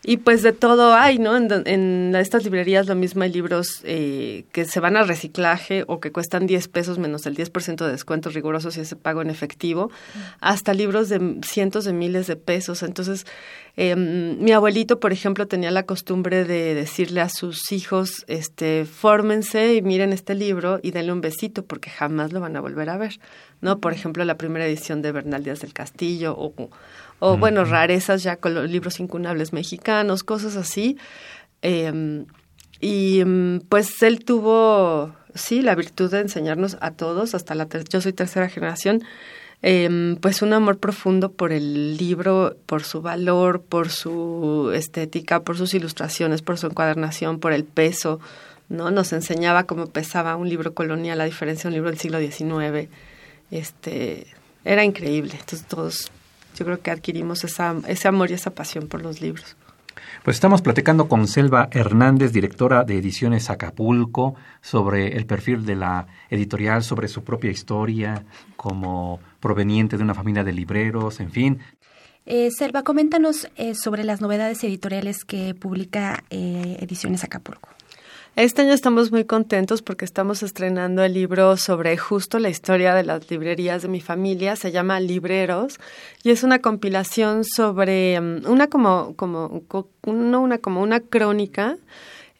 Y 0.07 0.17
pues 0.17 0.43
de 0.43 0.53
todo 0.53 0.93
hay, 0.93 1.17
¿no? 1.17 1.35
En, 1.35 2.13
estas 2.15 2.43
librerías 2.43 2.85
lo 2.85 2.93
mismo 2.93 3.23
hay 3.23 3.31
libros 3.31 3.81
eh, 3.83 4.45
que 4.51 4.65
se 4.65 4.79
van 4.79 4.97
al 4.97 5.07
reciclaje 5.07 5.83
o 5.87 5.99
que 5.99 6.11
cuestan 6.11 6.45
10 6.45 6.67
pesos 6.67 6.99
menos 6.99 7.25
el 7.25 7.35
10% 7.35 7.83
de 7.83 7.91
descuentos 7.91 8.35
rigurosos 8.35 8.77
y 8.77 8.81
ese 8.81 8.95
pago 8.95 9.23
en 9.23 9.31
efectivo, 9.31 9.89
hasta 10.41 10.75
libros 10.75 11.09
de 11.09 11.39
cientos 11.43 11.85
de 11.85 11.93
miles 11.93 12.27
de 12.27 12.35
pesos. 12.35 12.83
Entonces, 12.83 13.25
eh, 13.77 13.95
mi 13.95 14.51
abuelito, 14.51 14.99
por 14.99 15.11
ejemplo, 15.11 15.47
tenía 15.47 15.71
la 15.71 15.83
costumbre 15.83 16.45
de 16.45 16.75
decirle 16.75 17.21
a 17.21 17.29
sus 17.29 17.71
hijos, 17.71 18.25
este, 18.27 18.85
fórmense 18.85 19.73
y 19.73 19.81
miren 19.81 20.13
este 20.13 20.35
libro 20.35 20.79
y 20.83 20.91
denle 20.91 21.13
un 21.13 21.21
besito 21.21 21.65
porque 21.65 21.89
jamás 21.89 22.31
lo 22.31 22.39
van 22.39 22.55
a 22.55 22.61
volver 22.61 22.89
a 22.89 22.97
ver, 22.97 23.19
¿no? 23.61 23.79
Por 23.79 23.91
ejemplo, 23.91 24.23
la 24.23 24.37
primera 24.37 24.67
edición 24.67 25.01
de 25.01 25.11
Bernal 25.11 25.43
Díaz 25.43 25.61
del 25.61 25.73
Castillo 25.73 26.35
o 26.37 26.53
o 27.19 27.37
bueno, 27.37 27.65
rarezas 27.65 28.23
ya 28.23 28.35
con 28.37 28.53
los 28.53 28.69
libros 28.69 28.99
incunables 28.99 29.53
mexicanos, 29.53 30.23
cosas 30.23 30.55
así. 30.55 30.97
Em, 31.61 32.25
y 32.79 33.21
em, 33.21 33.61
pues 33.61 34.01
él 34.03 34.23
tuvo, 34.23 35.15
sí, 35.33 35.61
la 35.61 35.75
virtud 35.75 36.11
de 36.11 36.19
enseñarnos 36.21 36.77
a 36.81 36.91
todos, 36.91 37.33
hasta 37.33 37.55
la 37.55 37.67
yo 37.89 38.01
soy 38.01 38.13
tercera 38.13 38.49
generación, 38.49 39.03
em, 39.61 40.17
pues 40.17 40.41
un 40.41 40.53
amor 40.53 40.77
profundo 40.77 41.31
por 41.31 41.51
el 41.51 41.97
libro, 41.97 42.57
por 42.65 42.83
su 42.83 43.01
valor, 43.01 43.61
por 43.61 43.89
su 43.89 44.71
estética, 44.75 45.41
por 45.41 45.57
sus 45.57 45.73
ilustraciones, 45.73 46.41
por 46.41 46.57
su 46.57 46.67
encuadernación, 46.67 47.39
por 47.39 47.53
el 47.53 47.63
peso, 47.63 48.19
¿no? 48.69 48.91
Nos 48.91 49.13
enseñaba 49.13 49.63
cómo 49.63 49.87
pesaba 49.87 50.35
un 50.35 50.49
libro 50.49 50.73
colonial 50.73 51.21
a 51.21 51.25
diferencia 51.25 51.63
de 51.63 51.67
un 51.69 51.73
libro 51.75 51.89
del 51.89 51.99
siglo 51.99 52.19
XIX. 52.19 52.89
Este, 53.51 54.27
era 54.65 54.83
increíble. 54.83 55.33
Entonces 55.39 55.67
todos 55.67 56.11
yo 56.55 56.65
creo 56.65 56.81
que 56.81 56.91
adquirimos 56.91 57.43
esa, 57.43 57.75
ese 57.87 58.07
amor 58.07 58.31
y 58.31 58.33
esa 58.33 58.51
pasión 58.51 58.87
por 58.87 59.01
los 59.01 59.21
libros. 59.21 59.55
Pues 60.23 60.37
estamos 60.37 60.61
platicando 60.61 61.07
con 61.07 61.27
Selva 61.27 61.69
Hernández, 61.71 62.31
directora 62.31 62.83
de 62.83 62.97
Ediciones 62.97 63.49
Acapulco, 63.49 64.35
sobre 64.61 65.15
el 65.15 65.25
perfil 65.25 65.65
de 65.65 65.75
la 65.75 66.07
editorial, 66.29 66.83
sobre 66.83 67.07
su 67.07 67.23
propia 67.23 67.51
historia 67.51 68.25
como 68.55 69.19
proveniente 69.39 69.97
de 69.97 70.03
una 70.03 70.15
familia 70.15 70.43
de 70.43 70.53
libreros, 70.53 71.19
en 71.19 71.31
fin. 71.31 71.59
Eh, 72.25 72.49
Selva, 72.49 72.81
coméntanos 72.81 73.47
eh, 73.55 73.75
sobre 73.75 74.03
las 74.03 74.19
novedades 74.19 74.63
editoriales 74.63 75.25
que 75.25 75.53
publica 75.53 76.23
eh, 76.31 76.77
Ediciones 76.79 77.23
Acapulco. 77.23 77.69
Este 78.35 78.63
año 78.63 78.73
estamos 78.73 79.13
muy 79.13 79.23
contentos 79.23 79.81
porque 79.81 80.03
estamos 80.03 80.43
estrenando 80.43 81.01
el 81.05 81.13
libro 81.13 81.55
sobre 81.55 81.95
justo 81.95 82.37
la 82.37 82.49
historia 82.49 82.93
de 82.93 83.05
las 83.05 83.31
librerías 83.31 83.81
de 83.83 83.87
mi 83.87 84.01
familia. 84.01 84.57
Se 84.57 84.73
llama 84.73 84.99
Libreros 84.99 85.79
y 86.21 86.31
es 86.31 86.43
una 86.43 86.59
compilación 86.59 87.45
sobre 87.45 88.19
mm, 88.19 88.45
una 88.45 88.67
como 88.67 89.15
como 89.15 89.63
no 90.05 90.41
una 90.41 90.57
como 90.57 90.81
una 90.81 90.99
crónica 90.99 91.77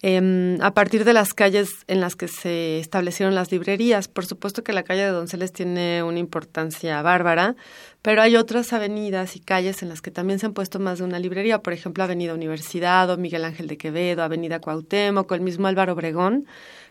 Em, 0.02 0.62
a 0.62 0.72
partir 0.74 1.06
de 1.06 1.14
las 1.14 1.34
calles 1.34 1.70
en 1.88 2.02
las 2.02 2.16
que 2.16 2.28
se 2.28 2.80
establecieron 2.80 3.34
las 3.34 3.52
librerías. 3.52 4.08
Por 4.08 4.26
supuesto 4.26 4.64
que 4.64 4.74
la 4.74 4.84
calle 4.84 5.02
de 5.04 5.10
Donceles 5.10 5.54
tiene 5.54 6.04
una 6.04 6.20
importancia 6.20 7.02
bárbara, 7.02 7.56
pero 8.02 8.22
hay 8.22 8.36
otras 8.36 8.74
avenidas 8.74 9.36
y 9.36 9.40
calles 9.40 9.82
en 9.82 9.90
las 9.90 10.02
que 10.02 10.12
también 10.12 10.38
se 10.38 10.48
han 10.48 10.54
puesto 10.54 10.80
más 10.80 11.00
de 11.00 11.06
una 11.06 11.18
librería, 11.18 11.60
por 11.60 11.74
ejemplo, 11.74 12.04
Avenida 12.04 12.34
Universidad 12.34 13.10
o 13.10 13.18
Miguel 13.18 13.46
Ángel 13.46 13.68
de 13.68 13.78
Quevedo, 13.78 14.22
Avenida 14.22 14.60
Cuauhtémoc, 14.60 15.32
el 15.32 15.42
mismo 15.42 15.68
Álvaro 15.68 15.94
Obregón, 15.94 16.46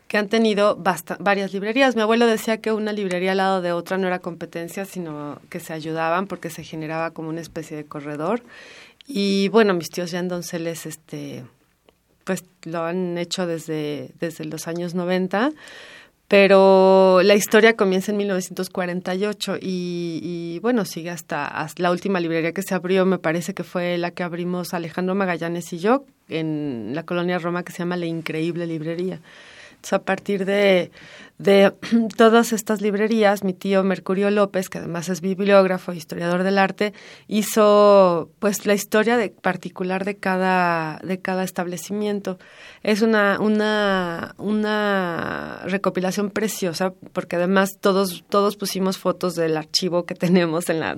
que 0.09 0.17
han 0.17 0.29
tenido 0.29 0.83
varias 1.21 1.53
librerías. 1.53 1.97
Mi 1.97 2.03
abuelo 2.03 2.27
decía 2.27 2.61
que 2.61 2.73
una 2.73 2.93
librería 2.93 3.33
al 3.33 3.37
lado 3.37 3.61
de 3.61 3.73
otra 3.73 3.99
no 3.99 4.07
era 4.07 4.19
competencia, 4.19 4.87
sino 4.87 5.41
que 5.51 5.61
se 5.61 5.75
ayudaban 5.75 6.27
porque 6.27 6.51
se 6.51 6.65
generaba 6.65 7.11
como 7.13 7.29
una 7.29 7.43
especie 7.43 7.77
de 7.77 7.85
corredor. 7.85 8.43
Y 9.07 9.49
bueno, 9.49 9.75
mis 9.75 9.91
tíos 9.91 10.11
ya 10.11 10.19
en 10.19 10.29
Donceles, 10.29 10.87
este, 10.87 11.45
pues 12.25 12.45
lo 12.65 12.83
han 12.83 13.19
hecho 13.19 13.47
desde, 13.47 14.11
desde 14.19 14.45
los 14.45 14.67
años 14.67 14.95
90, 14.95 15.51
pero 16.29 17.21
la 17.23 17.35
historia 17.35 17.77
comienza 17.77 18.11
en 18.11 18.19
1948 18.19 19.59
y, 19.61 20.21
y 20.23 20.59
bueno, 20.61 20.85
sigue 20.85 21.11
hasta, 21.11 21.67
la 21.77 21.91
última 21.91 22.19
librería 22.19 22.53
que 22.53 22.63
se 22.63 22.75
abrió, 22.75 23.05
me 23.05 23.19
parece 23.19 23.55
que 23.55 23.63
fue 23.63 23.99
la 23.99 24.11
que 24.11 24.23
abrimos 24.23 24.75
Alejandro 24.75 25.15
Magallanes 25.15 25.73
y 25.73 25.79
yo 25.79 26.05
en 26.29 26.93
la 26.95 27.05
colonia 27.05 27.39
Roma 27.39 27.63
que 27.63 27.73
se 27.73 27.79
llama 27.79 27.97
La 27.97 28.07
Increíble 28.07 28.67
Librería. 28.67 29.21
A 29.91 29.99
partir 29.99 30.47
de, 30.47 30.91
de 31.39 31.73
todas 32.17 32.53
estas 32.53 32.81
librerías, 32.81 33.45
mi 33.45 33.53
tío 33.53 33.83
Mercurio 33.83 34.31
López, 34.31 34.69
que 34.69 34.79
además 34.79 35.09
es 35.09 35.21
bibliógrafo 35.21 35.93
e 35.93 35.97
historiador 35.97 36.43
del 36.43 36.59
arte, 36.59 36.93
hizo 37.27 38.31
pues 38.39 38.67
la 38.67 38.75
historia 38.75 39.17
de, 39.17 39.31
particular 39.31 40.05
de 40.05 40.17
cada, 40.17 40.99
de 41.03 41.21
cada 41.21 41.45
establecimiento. 41.45 42.39
Es 42.83 43.03
una, 43.03 43.41
una, 43.41 44.35
una 44.39 45.61
recopilación 45.65 46.31
preciosa, 46.31 46.93
porque 47.13 47.37
además 47.37 47.79
todos, 47.81 48.25
todos 48.29 48.57
pusimos 48.57 48.99
fotos 48.99 49.35
del 49.35 49.57
archivo 49.57 50.07
que 50.07 50.15
tenemos 50.25 50.69
en 50.69 50.81
la, 50.81 50.97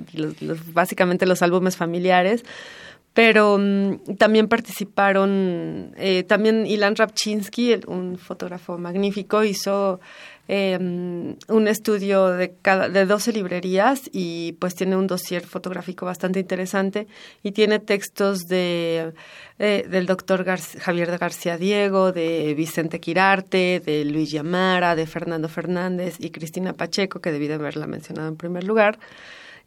básicamente 0.73 1.25
los 1.25 1.41
álbumes 1.41 1.77
familiares 1.77 2.43
pero 3.17 3.57
mm, 3.57 4.17
también 4.19 4.47
participaron, 4.47 5.91
eh, 5.97 6.21
también 6.21 6.67
Ilan 6.67 6.95
Rapchinsky, 6.95 7.79
un 7.87 8.19
fotógrafo 8.19 8.77
magnífico, 8.77 9.43
hizo 9.43 9.99
em, 10.47 11.35
un 11.47 11.67
estudio 11.67 12.27
de, 12.27 12.53
cada, 12.61 12.89
de 12.89 13.07
12 13.07 13.33
librerías 13.33 14.03
y 14.13 14.51
pues 14.59 14.75
tiene 14.75 14.95
un 14.95 15.07
dossier 15.07 15.43
fotográfico 15.47 16.05
bastante 16.05 16.39
interesante 16.39 17.07
y 17.41 17.53
tiene 17.53 17.79
textos 17.79 18.41
de, 18.41 19.13
eh, 19.57 19.87
del 19.89 20.05
doctor 20.05 20.45
Javier 20.45 21.09
de 21.09 21.17
García 21.17 21.57
Diego, 21.57 22.11
de 22.11 22.53
Vicente 22.53 22.99
Quirarte, 22.99 23.81
de 23.83 24.05
Luis 24.05 24.29
Yamara, 24.29 24.95
de 24.95 25.07
Fernando 25.07 25.49
Fernández 25.49 26.17
y 26.19 26.29
Cristina 26.29 26.73
Pacheco, 26.73 27.19
que 27.19 27.31
debí 27.31 27.47
de 27.47 27.55
haberla 27.55 27.87
mencionado 27.87 28.27
en 28.27 28.35
primer 28.37 28.63
lugar. 28.63 28.99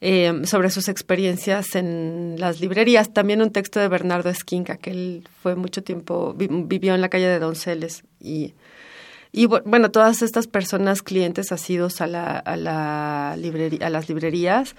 Eh, 0.02 0.46
sobre 0.46 0.70
sus 0.70 0.88
experiencias 0.88 1.74
en 1.74 2.36
las 2.38 2.58
librerías. 2.60 3.12
También 3.12 3.42
un 3.42 3.50
texto 3.50 3.80
de 3.80 3.88
Bernardo 3.88 4.30
Esquinca, 4.30 4.78
que 4.78 4.92
él 4.92 5.28
fue 5.42 5.56
mucho 5.56 5.82
tiempo, 5.82 6.34
vivió 6.34 6.94
en 6.94 7.02
la 7.02 7.10
calle 7.10 7.26
de 7.26 7.38
Donceles 7.38 8.04
y, 8.18 8.54
y 9.30 9.44
bueno, 9.44 9.90
todas 9.90 10.22
estas 10.22 10.46
personas 10.46 11.02
clientes 11.02 11.52
asidos 11.52 12.00
a, 12.00 12.06
la, 12.06 12.38
a, 12.38 12.56
la 12.56 13.36
librería, 13.36 13.86
a 13.86 13.90
las 13.90 14.08
librerías, 14.08 14.74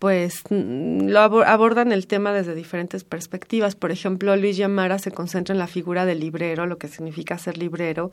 pues 0.00 0.42
mm, 0.50 1.10
lo 1.10 1.20
abordan 1.20 1.92
el 1.92 2.08
tema 2.08 2.32
desde 2.32 2.56
diferentes 2.56 3.04
perspectivas. 3.04 3.76
Por 3.76 3.92
ejemplo, 3.92 4.36
Luis 4.36 4.56
Yamara 4.56 4.98
se 4.98 5.12
concentra 5.12 5.52
en 5.52 5.60
la 5.60 5.68
figura 5.68 6.06
del 6.06 6.18
librero, 6.18 6.66
lo 6.66 6.76
que 6.76 6.88
significa 6.88 7.38
ser 7.38 7.56
librero, 7.56 8.10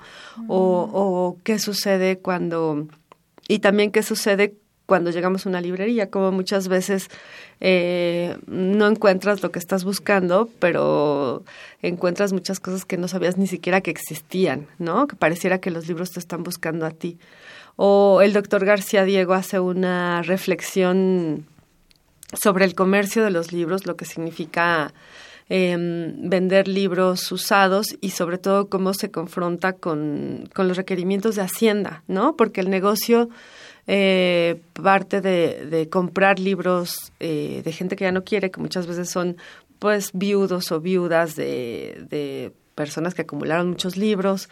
o, 0.48 0.88
o 0.94 1.38
qué 1.44 1.58
sucede 1.58 2.20
cuando 2.20 2.88
y 3.48 3.60
también 3.60 3.92
qué 3.92 4.04
sucede 4.04 4.56
cuando 4.86 5.12
llegamos 5.12 5.46
a 5.46 5.50
una 5.50 5.62
librería, 5.62 6.10
como 6.10 6.32
muchas 6.32 6.68
veces 6.68 7.10
eh, 7.62 8.38
no 8.48 8.88
encuentras 8.88 9.42
lo 9.42 9.52
que 9.52 9.60
estás 9.60 9.86
buscando, 9.86 10.50
pero 10.60 11.44
encuentras 11.82 12.34
muchas 12.34 12.60
cosas 12.60 12.86
que 12.86 12.98
no 12.98 13.08
sabías 13.08 13.38
ni 13.38 13.48
siquiera 13.48 13.82
que 13.82 13.92
existían, 13.92 14.68
¿no? 14.80 15.08
Que 15.08 15.16
pareciera 15.16 15.60
que 15.60 15.72
los 15.72 15.88
libros 15.88 16.12
te 16.12 16.20
están 16.20 16.44
buscando 16.44 16.86
a 16.86 16.92
ti. 16.92 17.18
O 17.76 18.22
el 18.22 18.34
doctor 18.34 18.66
García 18.66 19.04
Diego 19.06 19.34
hace 19.34 19.60
una 19.60 20.22
reflexión 20.22 21.46
sobre 22.34 22.66
el 22.66 22.76
comercio 22.76 23.24
de 23.24 23.32
los 23.32 23.52
libros, 23.52 23.86
lo 23.86 23.96
que 23.96 24.06
significa 24.06 24.94
em, 25.50 26.30
vender 26.30 26.68
libros 26.68 27.32
usados 27.32 27.96
y 28.02 28.12
sobre 28.12 28.38
todo 28.38 28.70
cómo 28.70 28.94
se 28.94 29.12
confronta 29.12 29.74
con, 29.74 30.50
con 30.54 30.68
los 30.68 30.78
requerimientos 30.78 31.36
de 31.36 31.42
Hacienda, 31.42 32.04
¿no? 32.08 32.36
Porque 32.36 32.62
el 32.62 32.70
negocio 32.70 33.30
eh, 33.88 34.62
parte 34.74 35.22
de, 35.22 35.66
de, 35.66 35.90
comprar 35.90 36.40
libros 36.40 37.12
eh, 37.20 37.62
de 37.64 37.72
gente 37.72 37.96
que 37.96 38.06
ya 38.06 38.12
no 38.12 38.24
quiere, 38.24 38.52
que 38.52 38.62
muchas 38.62 38.88
veces 38.88 39.10
son 39.10 39.38
pues 39.80 40.12
viudos 40.14 40.72
o 40.72 40.80
viudas 40.80 41.36
de, 41.36 42.06
de 42.10 42.54
personas 42.76 43.14
que 43.14 43.24
acumularon 43.24 43.70
muchos 43.70 43.98
libros 43.98 44.50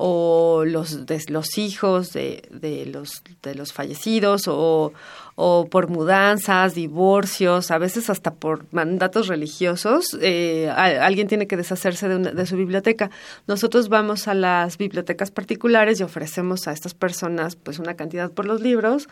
o 0.00 0.64
los 0.64 1.06
de 1.06 1.20
los 1.26 1.58
hijos 1.58 2.12
de, 2.12 2.42
de 2.52 2.86
los 2.86 3.24
de 3.42 3.56
los 3.56 3.72
fallecidos 3.72 4.46
o, 4.46 4.92
o 5.34 5.66
por 5.68 5.88
mudanzas, 5.88 6.76
divorcios, 6.76 7.72
a 7.72 7.78
veces 7.78 8.08
hasta 8.08 8.32
por 8.32 8.66
mandatos 8.70 9.26
religiosos, 9.26 10.16
eh, 10.22 10.70
alguien 10.70 11.26
tiene 11.26 11.48
que 11.48 11.56
deshacerse 11.56 12.08
de, 12.08 12.32
de, 12.32 12.46
su 12.46 12.56
biblioteca. 12.56 13.10
Nosotros 13.48 13.88
vamos 13.88 14.28
a 14.28 14.34
las 14.34 14.78
bibliotecas 14.78 15.32
particulares 15.32 15.98
y 15.98 16.04
ofrecemos 16.04 16.68
a 16.68 16.72
estas 16.72 16.94
personas 16.94 17.56
pues 17.56 17.80
una 17.80 17.94
cantidad 17.94 18.30
por 18.30 18.44
los 18.44 18.60
libros 18.60 19.08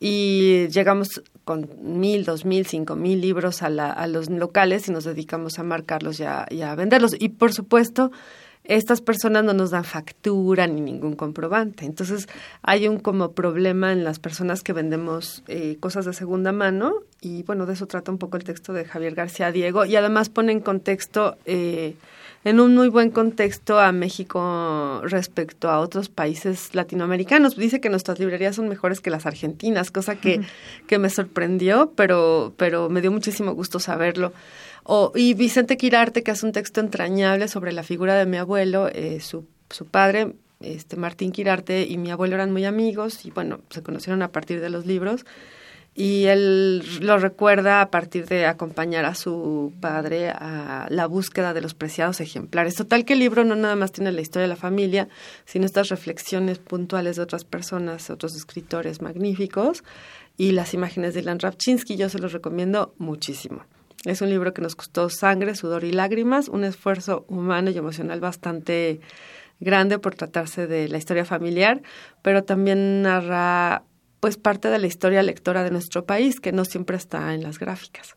y 0.00 0.66
llegamos 0.68 1.22
con 1.44 1.68
mil, 1.82 2.24
dos 2.24 2.46
mil, 2.46 2.64
cinco 2.66 2.96
mil 2.96 3.20
libros 3.20 3.62
a, 3.62 3.68
la, 3.68 3.92
a 3.92 4.06
los 4.06 4.30
locales 4.30 4.88
y 4.88 4.92
nos 4.92 5.04
dedicamos 5.04 5.58
a 5.58 5.62
marcarlos 5.62 6.20
y 6.20 6.24
a, 6.24 6.46
y 6.48 6.62
a 6.62 6.74
venderlos. 6.74 7.14
Y 7.18 7.28
por 7.28 7.52
supuesto, 7.52 8.10
estas 8.76 9.00
personas 9.00 9.44
no 9.44 9.52
nos 9.52 9.70
dan 9.70 9.84
factura 9.84 10.66
ni 10.66 10.80
ningún 10.80 11.14
comprobante. 11.16 11.84
Entonces 11.84 12.28
hay 12.62 12.88
un 12.88 12.98
como 12.98 13.32
problema 13.32 13.92
en 13.92 14.04
las 14.04 14.18
personas 14.18 14.62
que 14.62 14.72
vendemos 14.72 15.42
eh, 15.48 15.76
cosas 15.80 16.04
de 16.04 16.12
segunda 16.12 16.52
mano 16.52 16.94
y 17.20 17.42
bueno, 17.42 17.66
de 17.66 17.74
eso 17.74 17.86
trata 17.86 18.10
un 18.10 18.18
poco 18.18 18.36
el 18.36 18.44
texto 18.44 18.72
de 18.72 18.84
Javier 18.84 19.14
García 19.14 19.52
Diego 19.52 19.84
y 19.84 19.96
además 19.96 20.28
pone 20.28 20.52
en 20.52 20.60
contexto... 20.60 21.36
Eh, 21.44 21.94
en 22.44 22.58
un 22.58 22.74
muy 22.74 22.88
buen 22.88 23.10
contexto 23.10 23.78
a 23.78 23.92
México 23.92 25.00
respecto 25.04 25.70
a 25.70 25.78
otros 25.78 26.08
países 26.08 26.74
latinoamericanos. 26.74 27.56
Dice 27.56 27.80
que 27.80 27.88
nuestras 27.88 28.18
librerías 28.18 28.56
son 28.56 28.68
mejores 28.68 29.00
que 29.00 29.10
las 29.10 29.26
argentinas, 29.26 29.90
cosa 29.90 30.16
que, 30.16 30.40
que 30.88 30.98
me 30.98 31.08
sorprendió, 31.08 31.92
pero, 31.94 32.52
pero 32.56 32.88
me 32.88 33.00
dio 33.00 33.12
muchísimo 33.12 33.52
gusto 33.52 33.78
saberlo. 33.78 34.32
Y 35.14 35.34
Vicente 35.34 35.76
Quirarte, 35.76 36.22
que 36.22 36.30
hace 36.30 36.46
un 36.46 36.52
texto 36.52 36.80
entrañable 36.80 37.48
sobre 37.48 37.72
la 37.72 37.82
figura 37.82 38.14
de 38.14 38.26
mi 38.26 38.36
abuelo, 38.36 38.88
eh, 38.88 39.20
su, 39.20 39.46
su 39.70 39.86
padre, 39.86 40.34
este 40.60 40.96
Martín 40.96 41.32
Quirarte 41.32 41.82
y 41.82 41.98
mi 41.98 42.10
abuelo 42.10 42.34
eran 42.34 42.52
muy 42.52 42.64
amigos 42.64 43.24
y 43.24 43.30
bueno, 43.30 43.60
se 43.70 43.82
conocieron 43.82 44.22
a 44.22 44.32
partir 44.32 44.60
de 44.60 44.70
los 44.70 44.86
libros 44.86 45.24
y 45.94 46.24
él 46.24 46.82
lo 47.00 47.18
recuerda 47.18 47.82
a 47.82 47.90
partir 47.90 48.26
de 48.26 48.46
acompañar 48.46 49.04
a 49.04 49.14
su 49.14 49.74
padre 49.80 50.30
a 50.30 50.86
la 50.88 51.06
búsqueda 51.06 51.52
de 51.52 51.60
los 51.60 51.74
preciados 51.74 52.20
ejemplares. 52.20 52.76
Total 52.76 53.04
que 53.04 53.12
el 53.12 53.18
libro 53.18 53.44
no 53.44 53.56
nada 53.56 53.76
más 53.76 53.92
tiene 53.92 54.10
la 54.10 54.22
historia 54.22 54.42
de 54.42 54.54
la 54.54 54.56
familia, 54.56 55.08
sino 55.44 55.66
estas 55.66 55.90
reflexiones 55.90 56.58
puntuales 56.58 57.16
de 57.16 57.22
otras 57.22 57.44
personas, 57.44 58.08
otros 58.08 58.34
escritores 58.34 59.02
magníficos 59.02 59.84
y 60.38 60.52
las 60.52 60.72
imágenes 60.72 61.12
de 61.12 61.20
Ilan 61.20 61.40
Rapchinsky. 61.40 61.96
Yo 61.96 62.08
se 62.08 62.18
los 62.18 62.32
recomiendo 62.32 62.94
muchísimo. 62.96 63.62
Es 64.04 64.20
un 64.20 64.30
libro 64.30 64.52
que 64.52 64.62
nos 64.62 64.74
costó 64.74 65.08
sangre, 65.08 65.54
sudor 65.54 65.84
y 65.84 65.92
lágrimas, 65.92 66.48
un 66.48 66.64
esfuerzo 66.64 67.24
humano 67.28 67.70
y 67.70 67.78
emocional 67.78 68.20
bastante 68.20 69.00
grande 69.60 69.98
por 69.98 70.16
tratarse 70.16 70.66
de 70.66 70.88
la 70.88 70.98
historia 70.98 71.24
familiar, 71.24 71.82
pero 72.20 72.42
también 72.42 73.02
narra 73.02 73.84
pues 74.18 74.36
parte 74.36 74.68
de 74.68 74.78
la 74.78 74.86
historia 74.86 75.22
lectora 75.22 75.64
de 75.64 75.70
nuestro 75.70 76.04
país, 76.04 76.40
que 76.40 76.52
no 76.52 76.64
siempre 76.64 76.96
está 76.96 77.34
en 77.34 77.42
las 77.42 77.58
gráficas. 77.58 78.16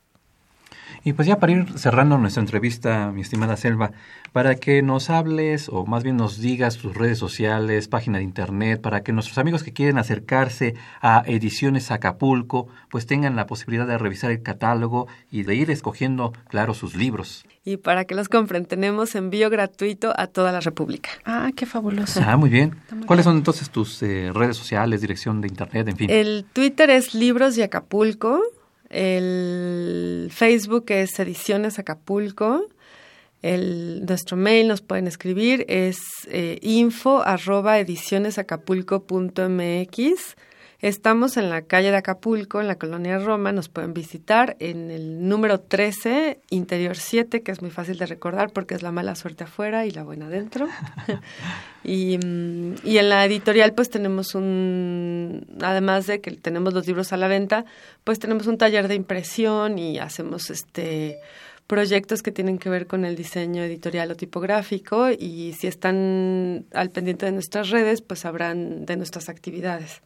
Y 1.03 1.13
pues 1.13 1.27
ya 1.27 1.39
para 1.39 1.51
ir 1.51 1.77
cerrando 1.77 2.17
nuestra 2.17 2.41
entrevista, 2.41 3.11
mi 3.11 3.21
estimada 3.21 3.57
Selva, 3.57 3.91
para 4.31 4.55
que 4.55 4.81
nos 4.81 5.09
hables 5.09 5.69
o 5.69 5.85
más 5.85 6.03
bien 6.03 6.17
nos 6.17 6.39
digas 6.39 6.77
tus 6.77 6.95
redes 6.95 7.17
sociales, 7.17 7.87
página 7.87 8.17
de 8.17 8.23
internet, 8.23 8.81
para 8.81 9.03
que 9.03 9.11
nuestros 9.11 9.37
amigos 9.37 9.63
que 9.63 9.73
quieren 9.73 9.97
acercarse 9.97 10.75
a 11.01 11.23
Ediciones 11.25 11.91
Acapulco, 11.91 12.67
pues 12.89 13.05
tengan 13.05 13.35
la 13.35 13.47
posibilidad 13.47 13.87
de 13.87 13.97
revisar 13.97 14.31
el 14.31 14.41
catálogo 14.41 15.07
y 15.31 15.43
de 15.43 15.55
ir 15.55 15.71
escogiendo, 15.71 16.33
claro, 16.49 16.73
sus 16.73 16.95
libros. 16.95 17.45
Y 17.63 17.77
para 17.77 18.05
que 18.05 18.13
los 18.13 18.29
compren, 18.29 18.65
tenemos 18.65 19.15
envío 19.15 19.49
gratuito 19.49 20.13
a 20.15 20.27
toda 20.27 20.51
la 20.51 20.59
República. 20.59 21.09
Ah, 21.25 21.51
qué 21.55 21.65
fabuloso. 21.65 22.21
Ah, 22.23 22.37
muy 22.37 22.49
bien. 22.49 22.75
¿Cuáles 23.07 23.25
son 23.25 23.37
entonces 23.37 23.69
tus 23.69 24.01
eh, 24.03 24.31
redes 24.33 24.55
sociales, 24.55 25.01
dirección 25.01 25.41
de 25.41 25.47
internet, 25.47 25.87
en 25.87 25.97
fin? 25.97 26.09
El 26.09 26.45
Twitter 26.53 26.89
es 26.89 27.15
Libros 27.15 27.55
de 27.55 27.63
Acapulco. 27.63 28.41
El 28.89 30.29
Facebook 30.31 30.85
es 30.89 31.19
Ediciones 31.19 31.79
Acapulco. 31.79 32.65
El, 33.41 34.05
nuestro 34.05 34.37
mail 34.37 34.67
nos 34.67 34.81
pueden 34.81 35.07
escribir 35.07 35.65
es 35.67 35.97
eh, 36.27 36.57
info 36.61 37.21
arroba. 37.21 37.79
Estamos 40.85 41.35
en 41.37 41.49
la 41.49 41.63
calle 41.63 41.89
de 41.89 41.97
Acapulco, 41.97 42.61
en 42.61 42.67
la 42.67 42.75
colonia 42.75 43.17
Roma. 43.17 43.51
Nos 43.51 43.69
pueden 43.69 43.95
visitar 43.95 44.55
en 44.59 44.91
el 44.91 45.27
número 45.27 45.59
13, 45.59 46.41
interior 46.51 46.95
7, 46.95 47.41
que 47.41 47.51
es 47.51 47.63
muy 47.63 47.71
fácil 47.71 47.97
de 47.97 48.05
recordar 48.05 48.51
porque 48.53 48.75
es 48.75 48.83
la 48.83 48.91
mala 48.91 49.15
suerte 49.15 49.45
afuera 49.45 49.87
y 49.87 49.89
la 49.89 50.03
buena 50.03 50.27
adentro. 50.27 50.67
y, 51.83 52.19
mm, 52.19 52.75
y 52.83 52.99
en 52.99 53.09
la 53.09 53.25
editorial, 53.25 53.73
pues 53.73 53.89
tenemos 53.89 54.35
un, 54.35 55.47
además 55.59 56.05
de 56.05 56.21
que 56.21 56.29
tenemos 56.33 56.75
los 56.75 56.85
libros 56.85 57.11
a 57.13 57.17
la 57.17 57.27
venta, 57.27 57.65
pues 58.03 58.19
tenemos 58.19 58.45
un 58.45 58.59
taller 58.59 58.87
de 58.87 58.93
impresión 58.93 59.79
y 59.79 59.97
hacemos 59.97 60.51
este 60.51 61.17
proyectos 61.65 62.21
que 62.21 62.31
tienen 62.31 62.59
que 62.59 62.69
ver 62.69 62.85
con 62.85 63.05
el 63.05 63.15
diseño 63.15 63.63
editorial 63.63 64.11
o 64.11 64.15
tipográfico 64.15 65.09
y 65.09 65.53
si 65.53 65.65
están 65.65 66.67
al 66.75 66.91
pendiente 66.91 67.25
de 67.25 67.31
nuestras 67.31 67.71
redes, 67.71 68.03
pues 68.03 68.19
sabrán 68.19 68.85
de 68.85 68.97
nuestras 68.97 69.29
actividades. 69.29 70.03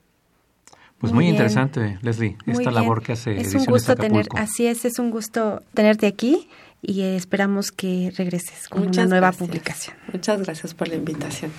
Pues 1.00 1.14
muy, 1.14 1.28
interesante, 1.30 1.98
Leslie, 2.02 2.36
esta 2.46 2.72
labor 2.72 3.02
que 3.02 3.14
hace. 3.14 3.40
Es 3.40 3.56
un 3.56 3.66
gusto 3.66 3.96
tener, 3.96 4.28
así 4.36 4.68
es, 4.68 4.84
es 4.84 5.00
un 5.00 5.12
gusto 5.12 5.64
tenerte 5.74 6.08
aquí 6.08 6.50
y 6.82 7.02
esperamos 7.02 7.72
que 7.72 8.12
regreses 8.18 8.68
con 8.68 8.88
una 8.88 9.06
nueva 9.06 9.32
publicación. 9.32 9.96
Muchas 10.12 10.42
gracias 10.42 10.74
por 10.74 10.88
la 10.88 10.96
invitación. 10.96 11.52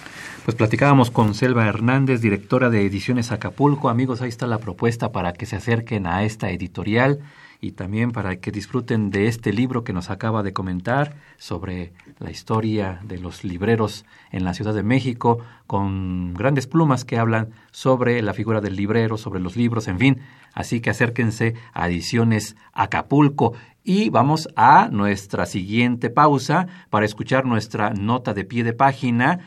Pues 0.45 0.57
platicábamos 0.57 1.11
con 1.11 1.35
Selva 1.35 1.67
Hernández, 1.67 2.21
directora 2.21 2.71
de 2.71 2.85
Ediciones 2.85 3.33
Acapulco. 3.33 3.89
Amigos, 3.89 4.23
ahí 4.23 4.29
está 4.29 4.47
la 4.47 4.59
propuesta 4.59 5.13
para 5.13 5.33
que 5.33 5.47
se 5.47 5.57
acerquen 5.57 6.07
a 6.07 6.25
esta 6.25 6.51
editorial 6.51 7.21
y 7.61 7.73
también 7.73 8.13
para 8.13 8.37
que 8.37 8.51
disfruten 8.51 9.11
de 9.11 9.27
este 9.27 9.53
libro 9.53 9.85
que 9.85 9.93
nos 9.93 10.11
acaba 10.11 10.43
de 10.43 10.53
comentar 10.53 11.17
sobre 11.37 11.93
la 12.19 12.31
historia 12.31 13.01
de 13.05 13.19
los 13.19 13.45
libreros 13.45 14.07
en 14.31 14.45
la 14.45 14.55
Ciudad 14.55 14.75
de 14.75 14.83
México, 14.83 15.39
con 15.67 16.33
grandes 16.35 16.67
plumas 16.67 17.05
que 17.05 17.19
hablan 17.19 17.51
sobre 17.71 18.23
la 18.23 18.33
figura 18.33 18.61
del 18.61 18.77
librero, 18.77 19.19
sobre 19.19 19.41
los 19.41 19.57
libros, 19.57 19.89
en 19.89 19.99
fin. 19.99 20.21
Así 20.55 20.81
que 20.81 20.91
acérquense 20.91 21.55
a 21.75 21.89
Ediciones 21.89 22.57
Acapulco. 22.73 23.53
Y 23.85 24.11
vamos 24.11 24.49
a 24.57 24.89
nuestra 24.91 25.47
siguiente 25.47 26.11
pausa 26.11 26.67
para 26.89 27.07
escuchar 27.07 27.45
nuestra 27.45 27.91
nota 27.91 28.35
de 28.35 28.45
pie 28.45 28.65
de 28.65 28.73
página 28.73 29.41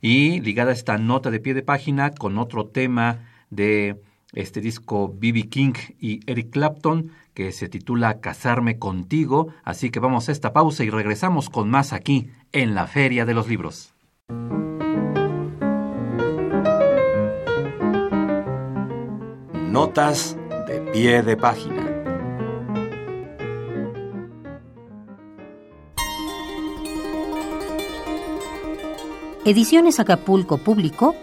y 0.00 0.40
ligada 0.40 0.70
a 0.70 0.74
esta 0.74 0.98
nota 0.98 1.30
de 1.30 1.40
pie 1.40 1.54
de 1.54 1.62
página 1.62 2.10
con 2.10 2.38
otro 2.38 2.66
tema 2.66 3.20
de 3.50 4.00
este 4.32 4.60
disco 4.60 5.14
B.B. 5.16 5.48
King 5.48 5.74
y 5.98 6.20
Eric 6.30 6.50
Clapton 6.50 7.10
que 7.34 7.52
se 7.52 7.68
titula 7.68 8.20
Casarme 8.20 8.78
contigo, 8.78 9.48
así 9.64 9.90
que 9.90 10.00
vamos 10.00 10.28
a 10.28 10.32
esta 10.32 10.52
pausa 10.52 10.84
y 10.84 10.90
regresamos 10.90 11.48
con 11.48 11.70
más 11.70 11.92
aquí 11.92 12.30
en 12.52 12.74
la 12.74 12.86
Feria 12.86 13.24
de 13.24 13.34
los 13.34 13.48
Libros. 13.48 13.94
Notas 19.70 20.36
de 20.66 20.80
pie 20.92 21.22
de 21.22 21.36
página. 21.36 21.86
Ediciones 29.44 29.98
Acapulco 29.98 30.58
publicó 30.58 31.14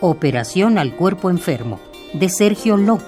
Operación 0.00 0.76
al 0.78 0.94
Cuerpo 0.94 1.30
Enfermo, 1.30 1.80
de 2.12 2.28
Sergio 2.28 2.76
Ló 2.76 2.98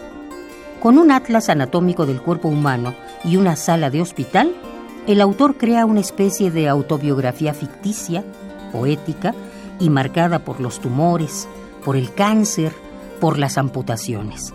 con 0.85 0.99
un 0.99 1.11
atlas 1.11 1.49
anatómico 1.49 2.05
del 2.05 2.21
cuerpo 2.21 2.49
humano 2.49 2.95
y 3.25 3.39
una 3.39 3.57
sala 3.57 3.89
de 3.89 4.03
hospital, 4.03 4.55
el 5.07 5.23
autor 5.23 5.57
crea 5.57 5.87
una 5.87 6.01
especie 6.01 6.51
de 6.51 6.69
autobiografía 6.69 7.55
ficticia, 7.55 8.23
poética 8.71 9.35
y 9.81 9.89
marcada 9.89 10.41
por 10.41 10.61
los 10.61 10.81
tumores, 10.81 11.49
por 11.87 11.97
el 11.97 12.13
cáncer, 12.13 12.75
por 13.19 13.39
las 13.39 13.57
amputaciones. 13.57 14.53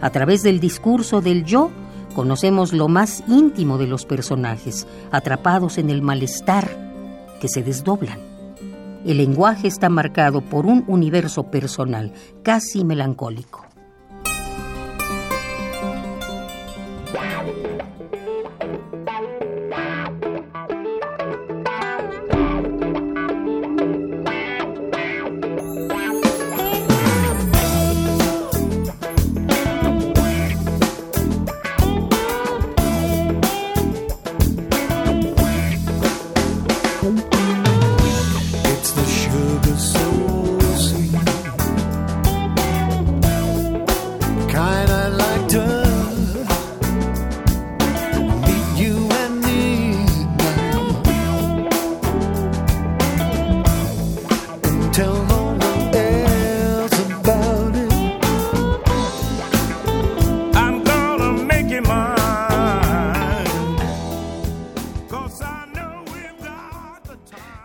A 0.00 0.10
través 0.10 0.44
del 0.44 0.60
discurso 0.60 1.20
del 1.20 1.44
yo, 1.44 1.72
conocemos 2.14 2.72
lo 2.72 2.86
más 2.86 3.24
íntimo 3.26 3.76
de 3.76 3.88
los 3.88 4.06
personajes, 4.06 4.86
atrapados 5.10 5.78
en 5.78 5.90
el 5.90 6.00
malestar, 6.00 6.70
que 7.40 7.48
se 7.48 7.64
desdoblan. 7.64 8.29
El 9.06 9.16
lenguaje 9.16 9.66
está 9.66 9.88
marcado 9.88 10.42
por 10.42 10.66
un 10.66 10.84
universo 10.86 11.50
personal, 11.50 12.12
casi 12.42 12.84
melancólico. 12.84 13.69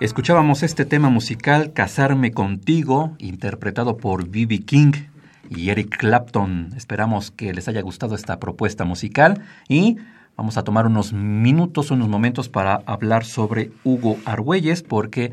Escuchábamos 0.06 0.62
este 0.62 0.86
tema 0.86 1.10
musical 1.10 1.74
Casarme 1.74 2.32
contigo, 2.32 3.16
interpretado 3.18 3.98
por 3.98 4.30
B.B. 4.30 4.60
King 4.60 4.92
y 5.50 5.72
Eric 5.72 5.98
Clapton. 5.98 6.74
Esperamos 6.78 7.32
que 7.32 7.56
les 7.56 7.68
haya 7.68 7.82
gustado 7.82 8.14
esta 8.14 8.40
propuesta 8.40 8.86
musical 8.86 9.42
y 9.68 9.98
vamos 10.38 10.58
a 10.58 10.64
tomar 10.64 10.86
unos 10.86 11.12
minutos, 11.12 11.90
unos 11.90 12.08
momentos 12.08 12.50
para 12.50 12.84
hablar 12.86 13.26
sobre 13.26 13.72
Hugo 13.84 14.18
Argüelles 14.26 14.84
porque 14.84 15.32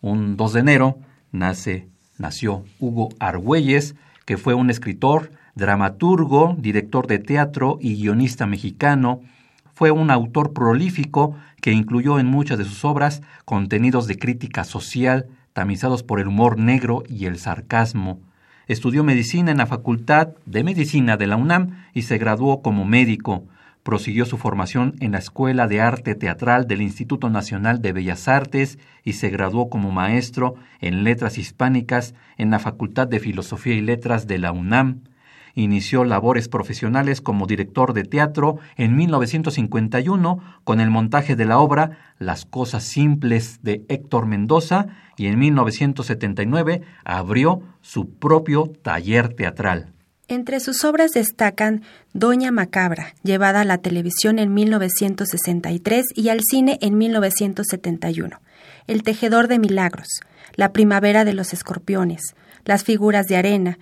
un 0.00 0.38
2 0.38 0.52
de 0.54 0.60
enero 0.60 0.98
nace, 1.30 1.86
nació 2.16 2.64
Hugo 2.80 3.10
Argüelles, 3.18 3.94
que 4.24 4.38
fue 4.38 4.54
un 4.54 4.70
escritor, 4.70 5.32
dramaturgo, 5.54 6.56
director 6.58 7.06
de 7.08 7.18
teatro 7.18 7.76
y 7.78 7.96
guionista 7.96 8.46
mexicano, 8.46 9.20
fue 9.78 9.92
un 9.92 10.10
autor 10.10 10.52
prolífico 10.52 11.36
que 11.60 11.70
incluyó 11.70 12.18
en 12.18 12.26
muchas 12.26 12.58
de 12.58 12.64
sus 12.64 12.84
obras 12.84 13.22
contenidos 13.44 14.08
de 14.08 14.18
crítica 14.18 14.64
social 14.64 15.26
tamizados 15.52 16.02
por 16.02 16.18
el 16.18 16.26
humor 16.26 16.58
negro 16.58 17.04
y 17.08 17.26
el 17.26 17.38
sarcasmo. 17.38 18.18
Estudió 18.66 19.04
medicina 19.04 19.52
en 19.52 19.58
la 19.58 19.66
Facultad 19.66 20.30
de 20.46 20.64
Medicina 20.64 21.16
de 21.16 21.28
la 21.28 21.36
UNAM 21.36 21.84
y 21.94 22.02
se 22.02 22.18
graduó 22.18 22.60
como 22.60 22.84
médico. 22.84 23.44
Prosiguió 23.84 24.24
su 24.24 24.36
formación 24.36 24.96
en 24.98 25.12
la 25.12 25.18
Escuela 25.18 25.68
de 25.68 25.80
Arte 25.80 26.16
Teatral 26.16 26.66
del 26.66 26.82
Instituto 26.82 27.30
Nacional 27.30 27.80
de 27.80 27.92
Bellas 27.92 28.26
Artes 28.26 28.80
y 29.04 29.12
se 29.12 29.30
graduó 29.30 29.70
como 29.70 29.92
maestro 29.92 30.56
en 30.80 31.04
Letras 31.04 31.38
Hispánicas 31.38 32.16
en 32.36 32.50
la 32.50 32.58
Facultad 32.58 33.06
de 33.06 33.20
Filosofía 33.20 33.74
y 33.74 33.80
Letras 33.80 34.26
de 34.26 34.38
la 34.38 34.50
UNAM. 34.50 35.02
Inició 35.58 36.04
labores 36.04 36.46
profesionales 36.48 37.20
como 37.20 37.48
director 37.48 37.92
de 37.92 38.04
teatro 38.04 38.60
en 38.76 38.94
1951 38.94 40.38
con 40.62 40.78
el 40.78 40.88
montaje 40.88 41.34
de 41.34 41.46
la 41.46 41.58
obra 41.58 42.14
Las 42.20 42.44
Cosas 42.44 42.84
Simples 42.84 43.58
de 43.64 43.84
Héctor 43.88 44.26
Mendoza 44.26 44.86
y 45.16 45.26
en 45.26 45.36
1979 45.40 46.82
abrió 47.02 47.60
su 47.80 48.08
propio 48.08 48.70
taller 48.82 49.34
teatral. 49.34 49.92
Entre 50.28 50.60
sus 50.60 50.84
obras 50.84 51.10
destacan 51.10 51.82
Doña 52.12 52.52
Macabra, 52.52 53.16
llevada 53.24 53.62
a 53.62 53.64
la 53.64 53.78
televisión 53.78 54.38
en 54.38 54.54
1963 54.54 56.04
y 56.14 56.28
al 56.28 56.38
cine 56.48 56.78
en 56.82 56.96
1971, 56.96 58.40
El 58.86 59.02
Tejedor 59.02 59.48
de 59.48 59.58
Milagros, 59.58 60.20
La 60.54 60.72
Primavera 60.72 61.24
de 61.24 61.34
los 61.34 61.52
Escorpiones, 61.52 62.36
Las 62.64 62.84
Figuras 62.84 63.26
de 63.26 63.38
Arena, 63.38 63.78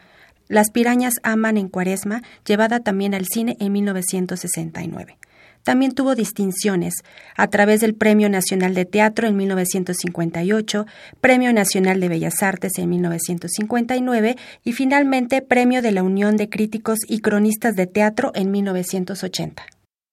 las 0.49 0.71
pirañas 0.71 1.15
aman 1.23 1.57
en 1.57 1.69
Cuaresma, 1.69 2.23
llevada 2.45 2.81
también 2.81 3.15
al 3.15 3.27
cine 3.27 3.57
en 3.61 3.73
1969. 3.73 5.19
También 5.67 5.97
tuvo 5.97 6.15
distinciones 6.15 6.95
a 7.37 7.49
través 7.49 7.81
del 7.81 7.97
Premio 7.97 8.31
Nacional 8.31 8.73
de 8.73 8.85
Teatro 8.85 9.27
en 9.27 9.37
1958, 9.37 10.87
Premio 11.21 11.53
Nacional 11.53 11.99
de 11.99 12.09
Bellas 12.09 12.41
Artes 12.45 12.79
en 12.79 12.89
1959 12.91 14.37
y 14.63 14.73
finalmente 14.75 15.43
Premio 15.43 15.83
de 15.83 15.91
la 15.91 16.05
Unión 16.05 16.37
de 16.37 16.49
Críticos 16.49 17.01
y 17.09 17.19
Cronistas 17.19 17.75
de 17.75 17.89
Teatro 17.89 18.31
en 18.37 18.53
1980. 18.53 19.65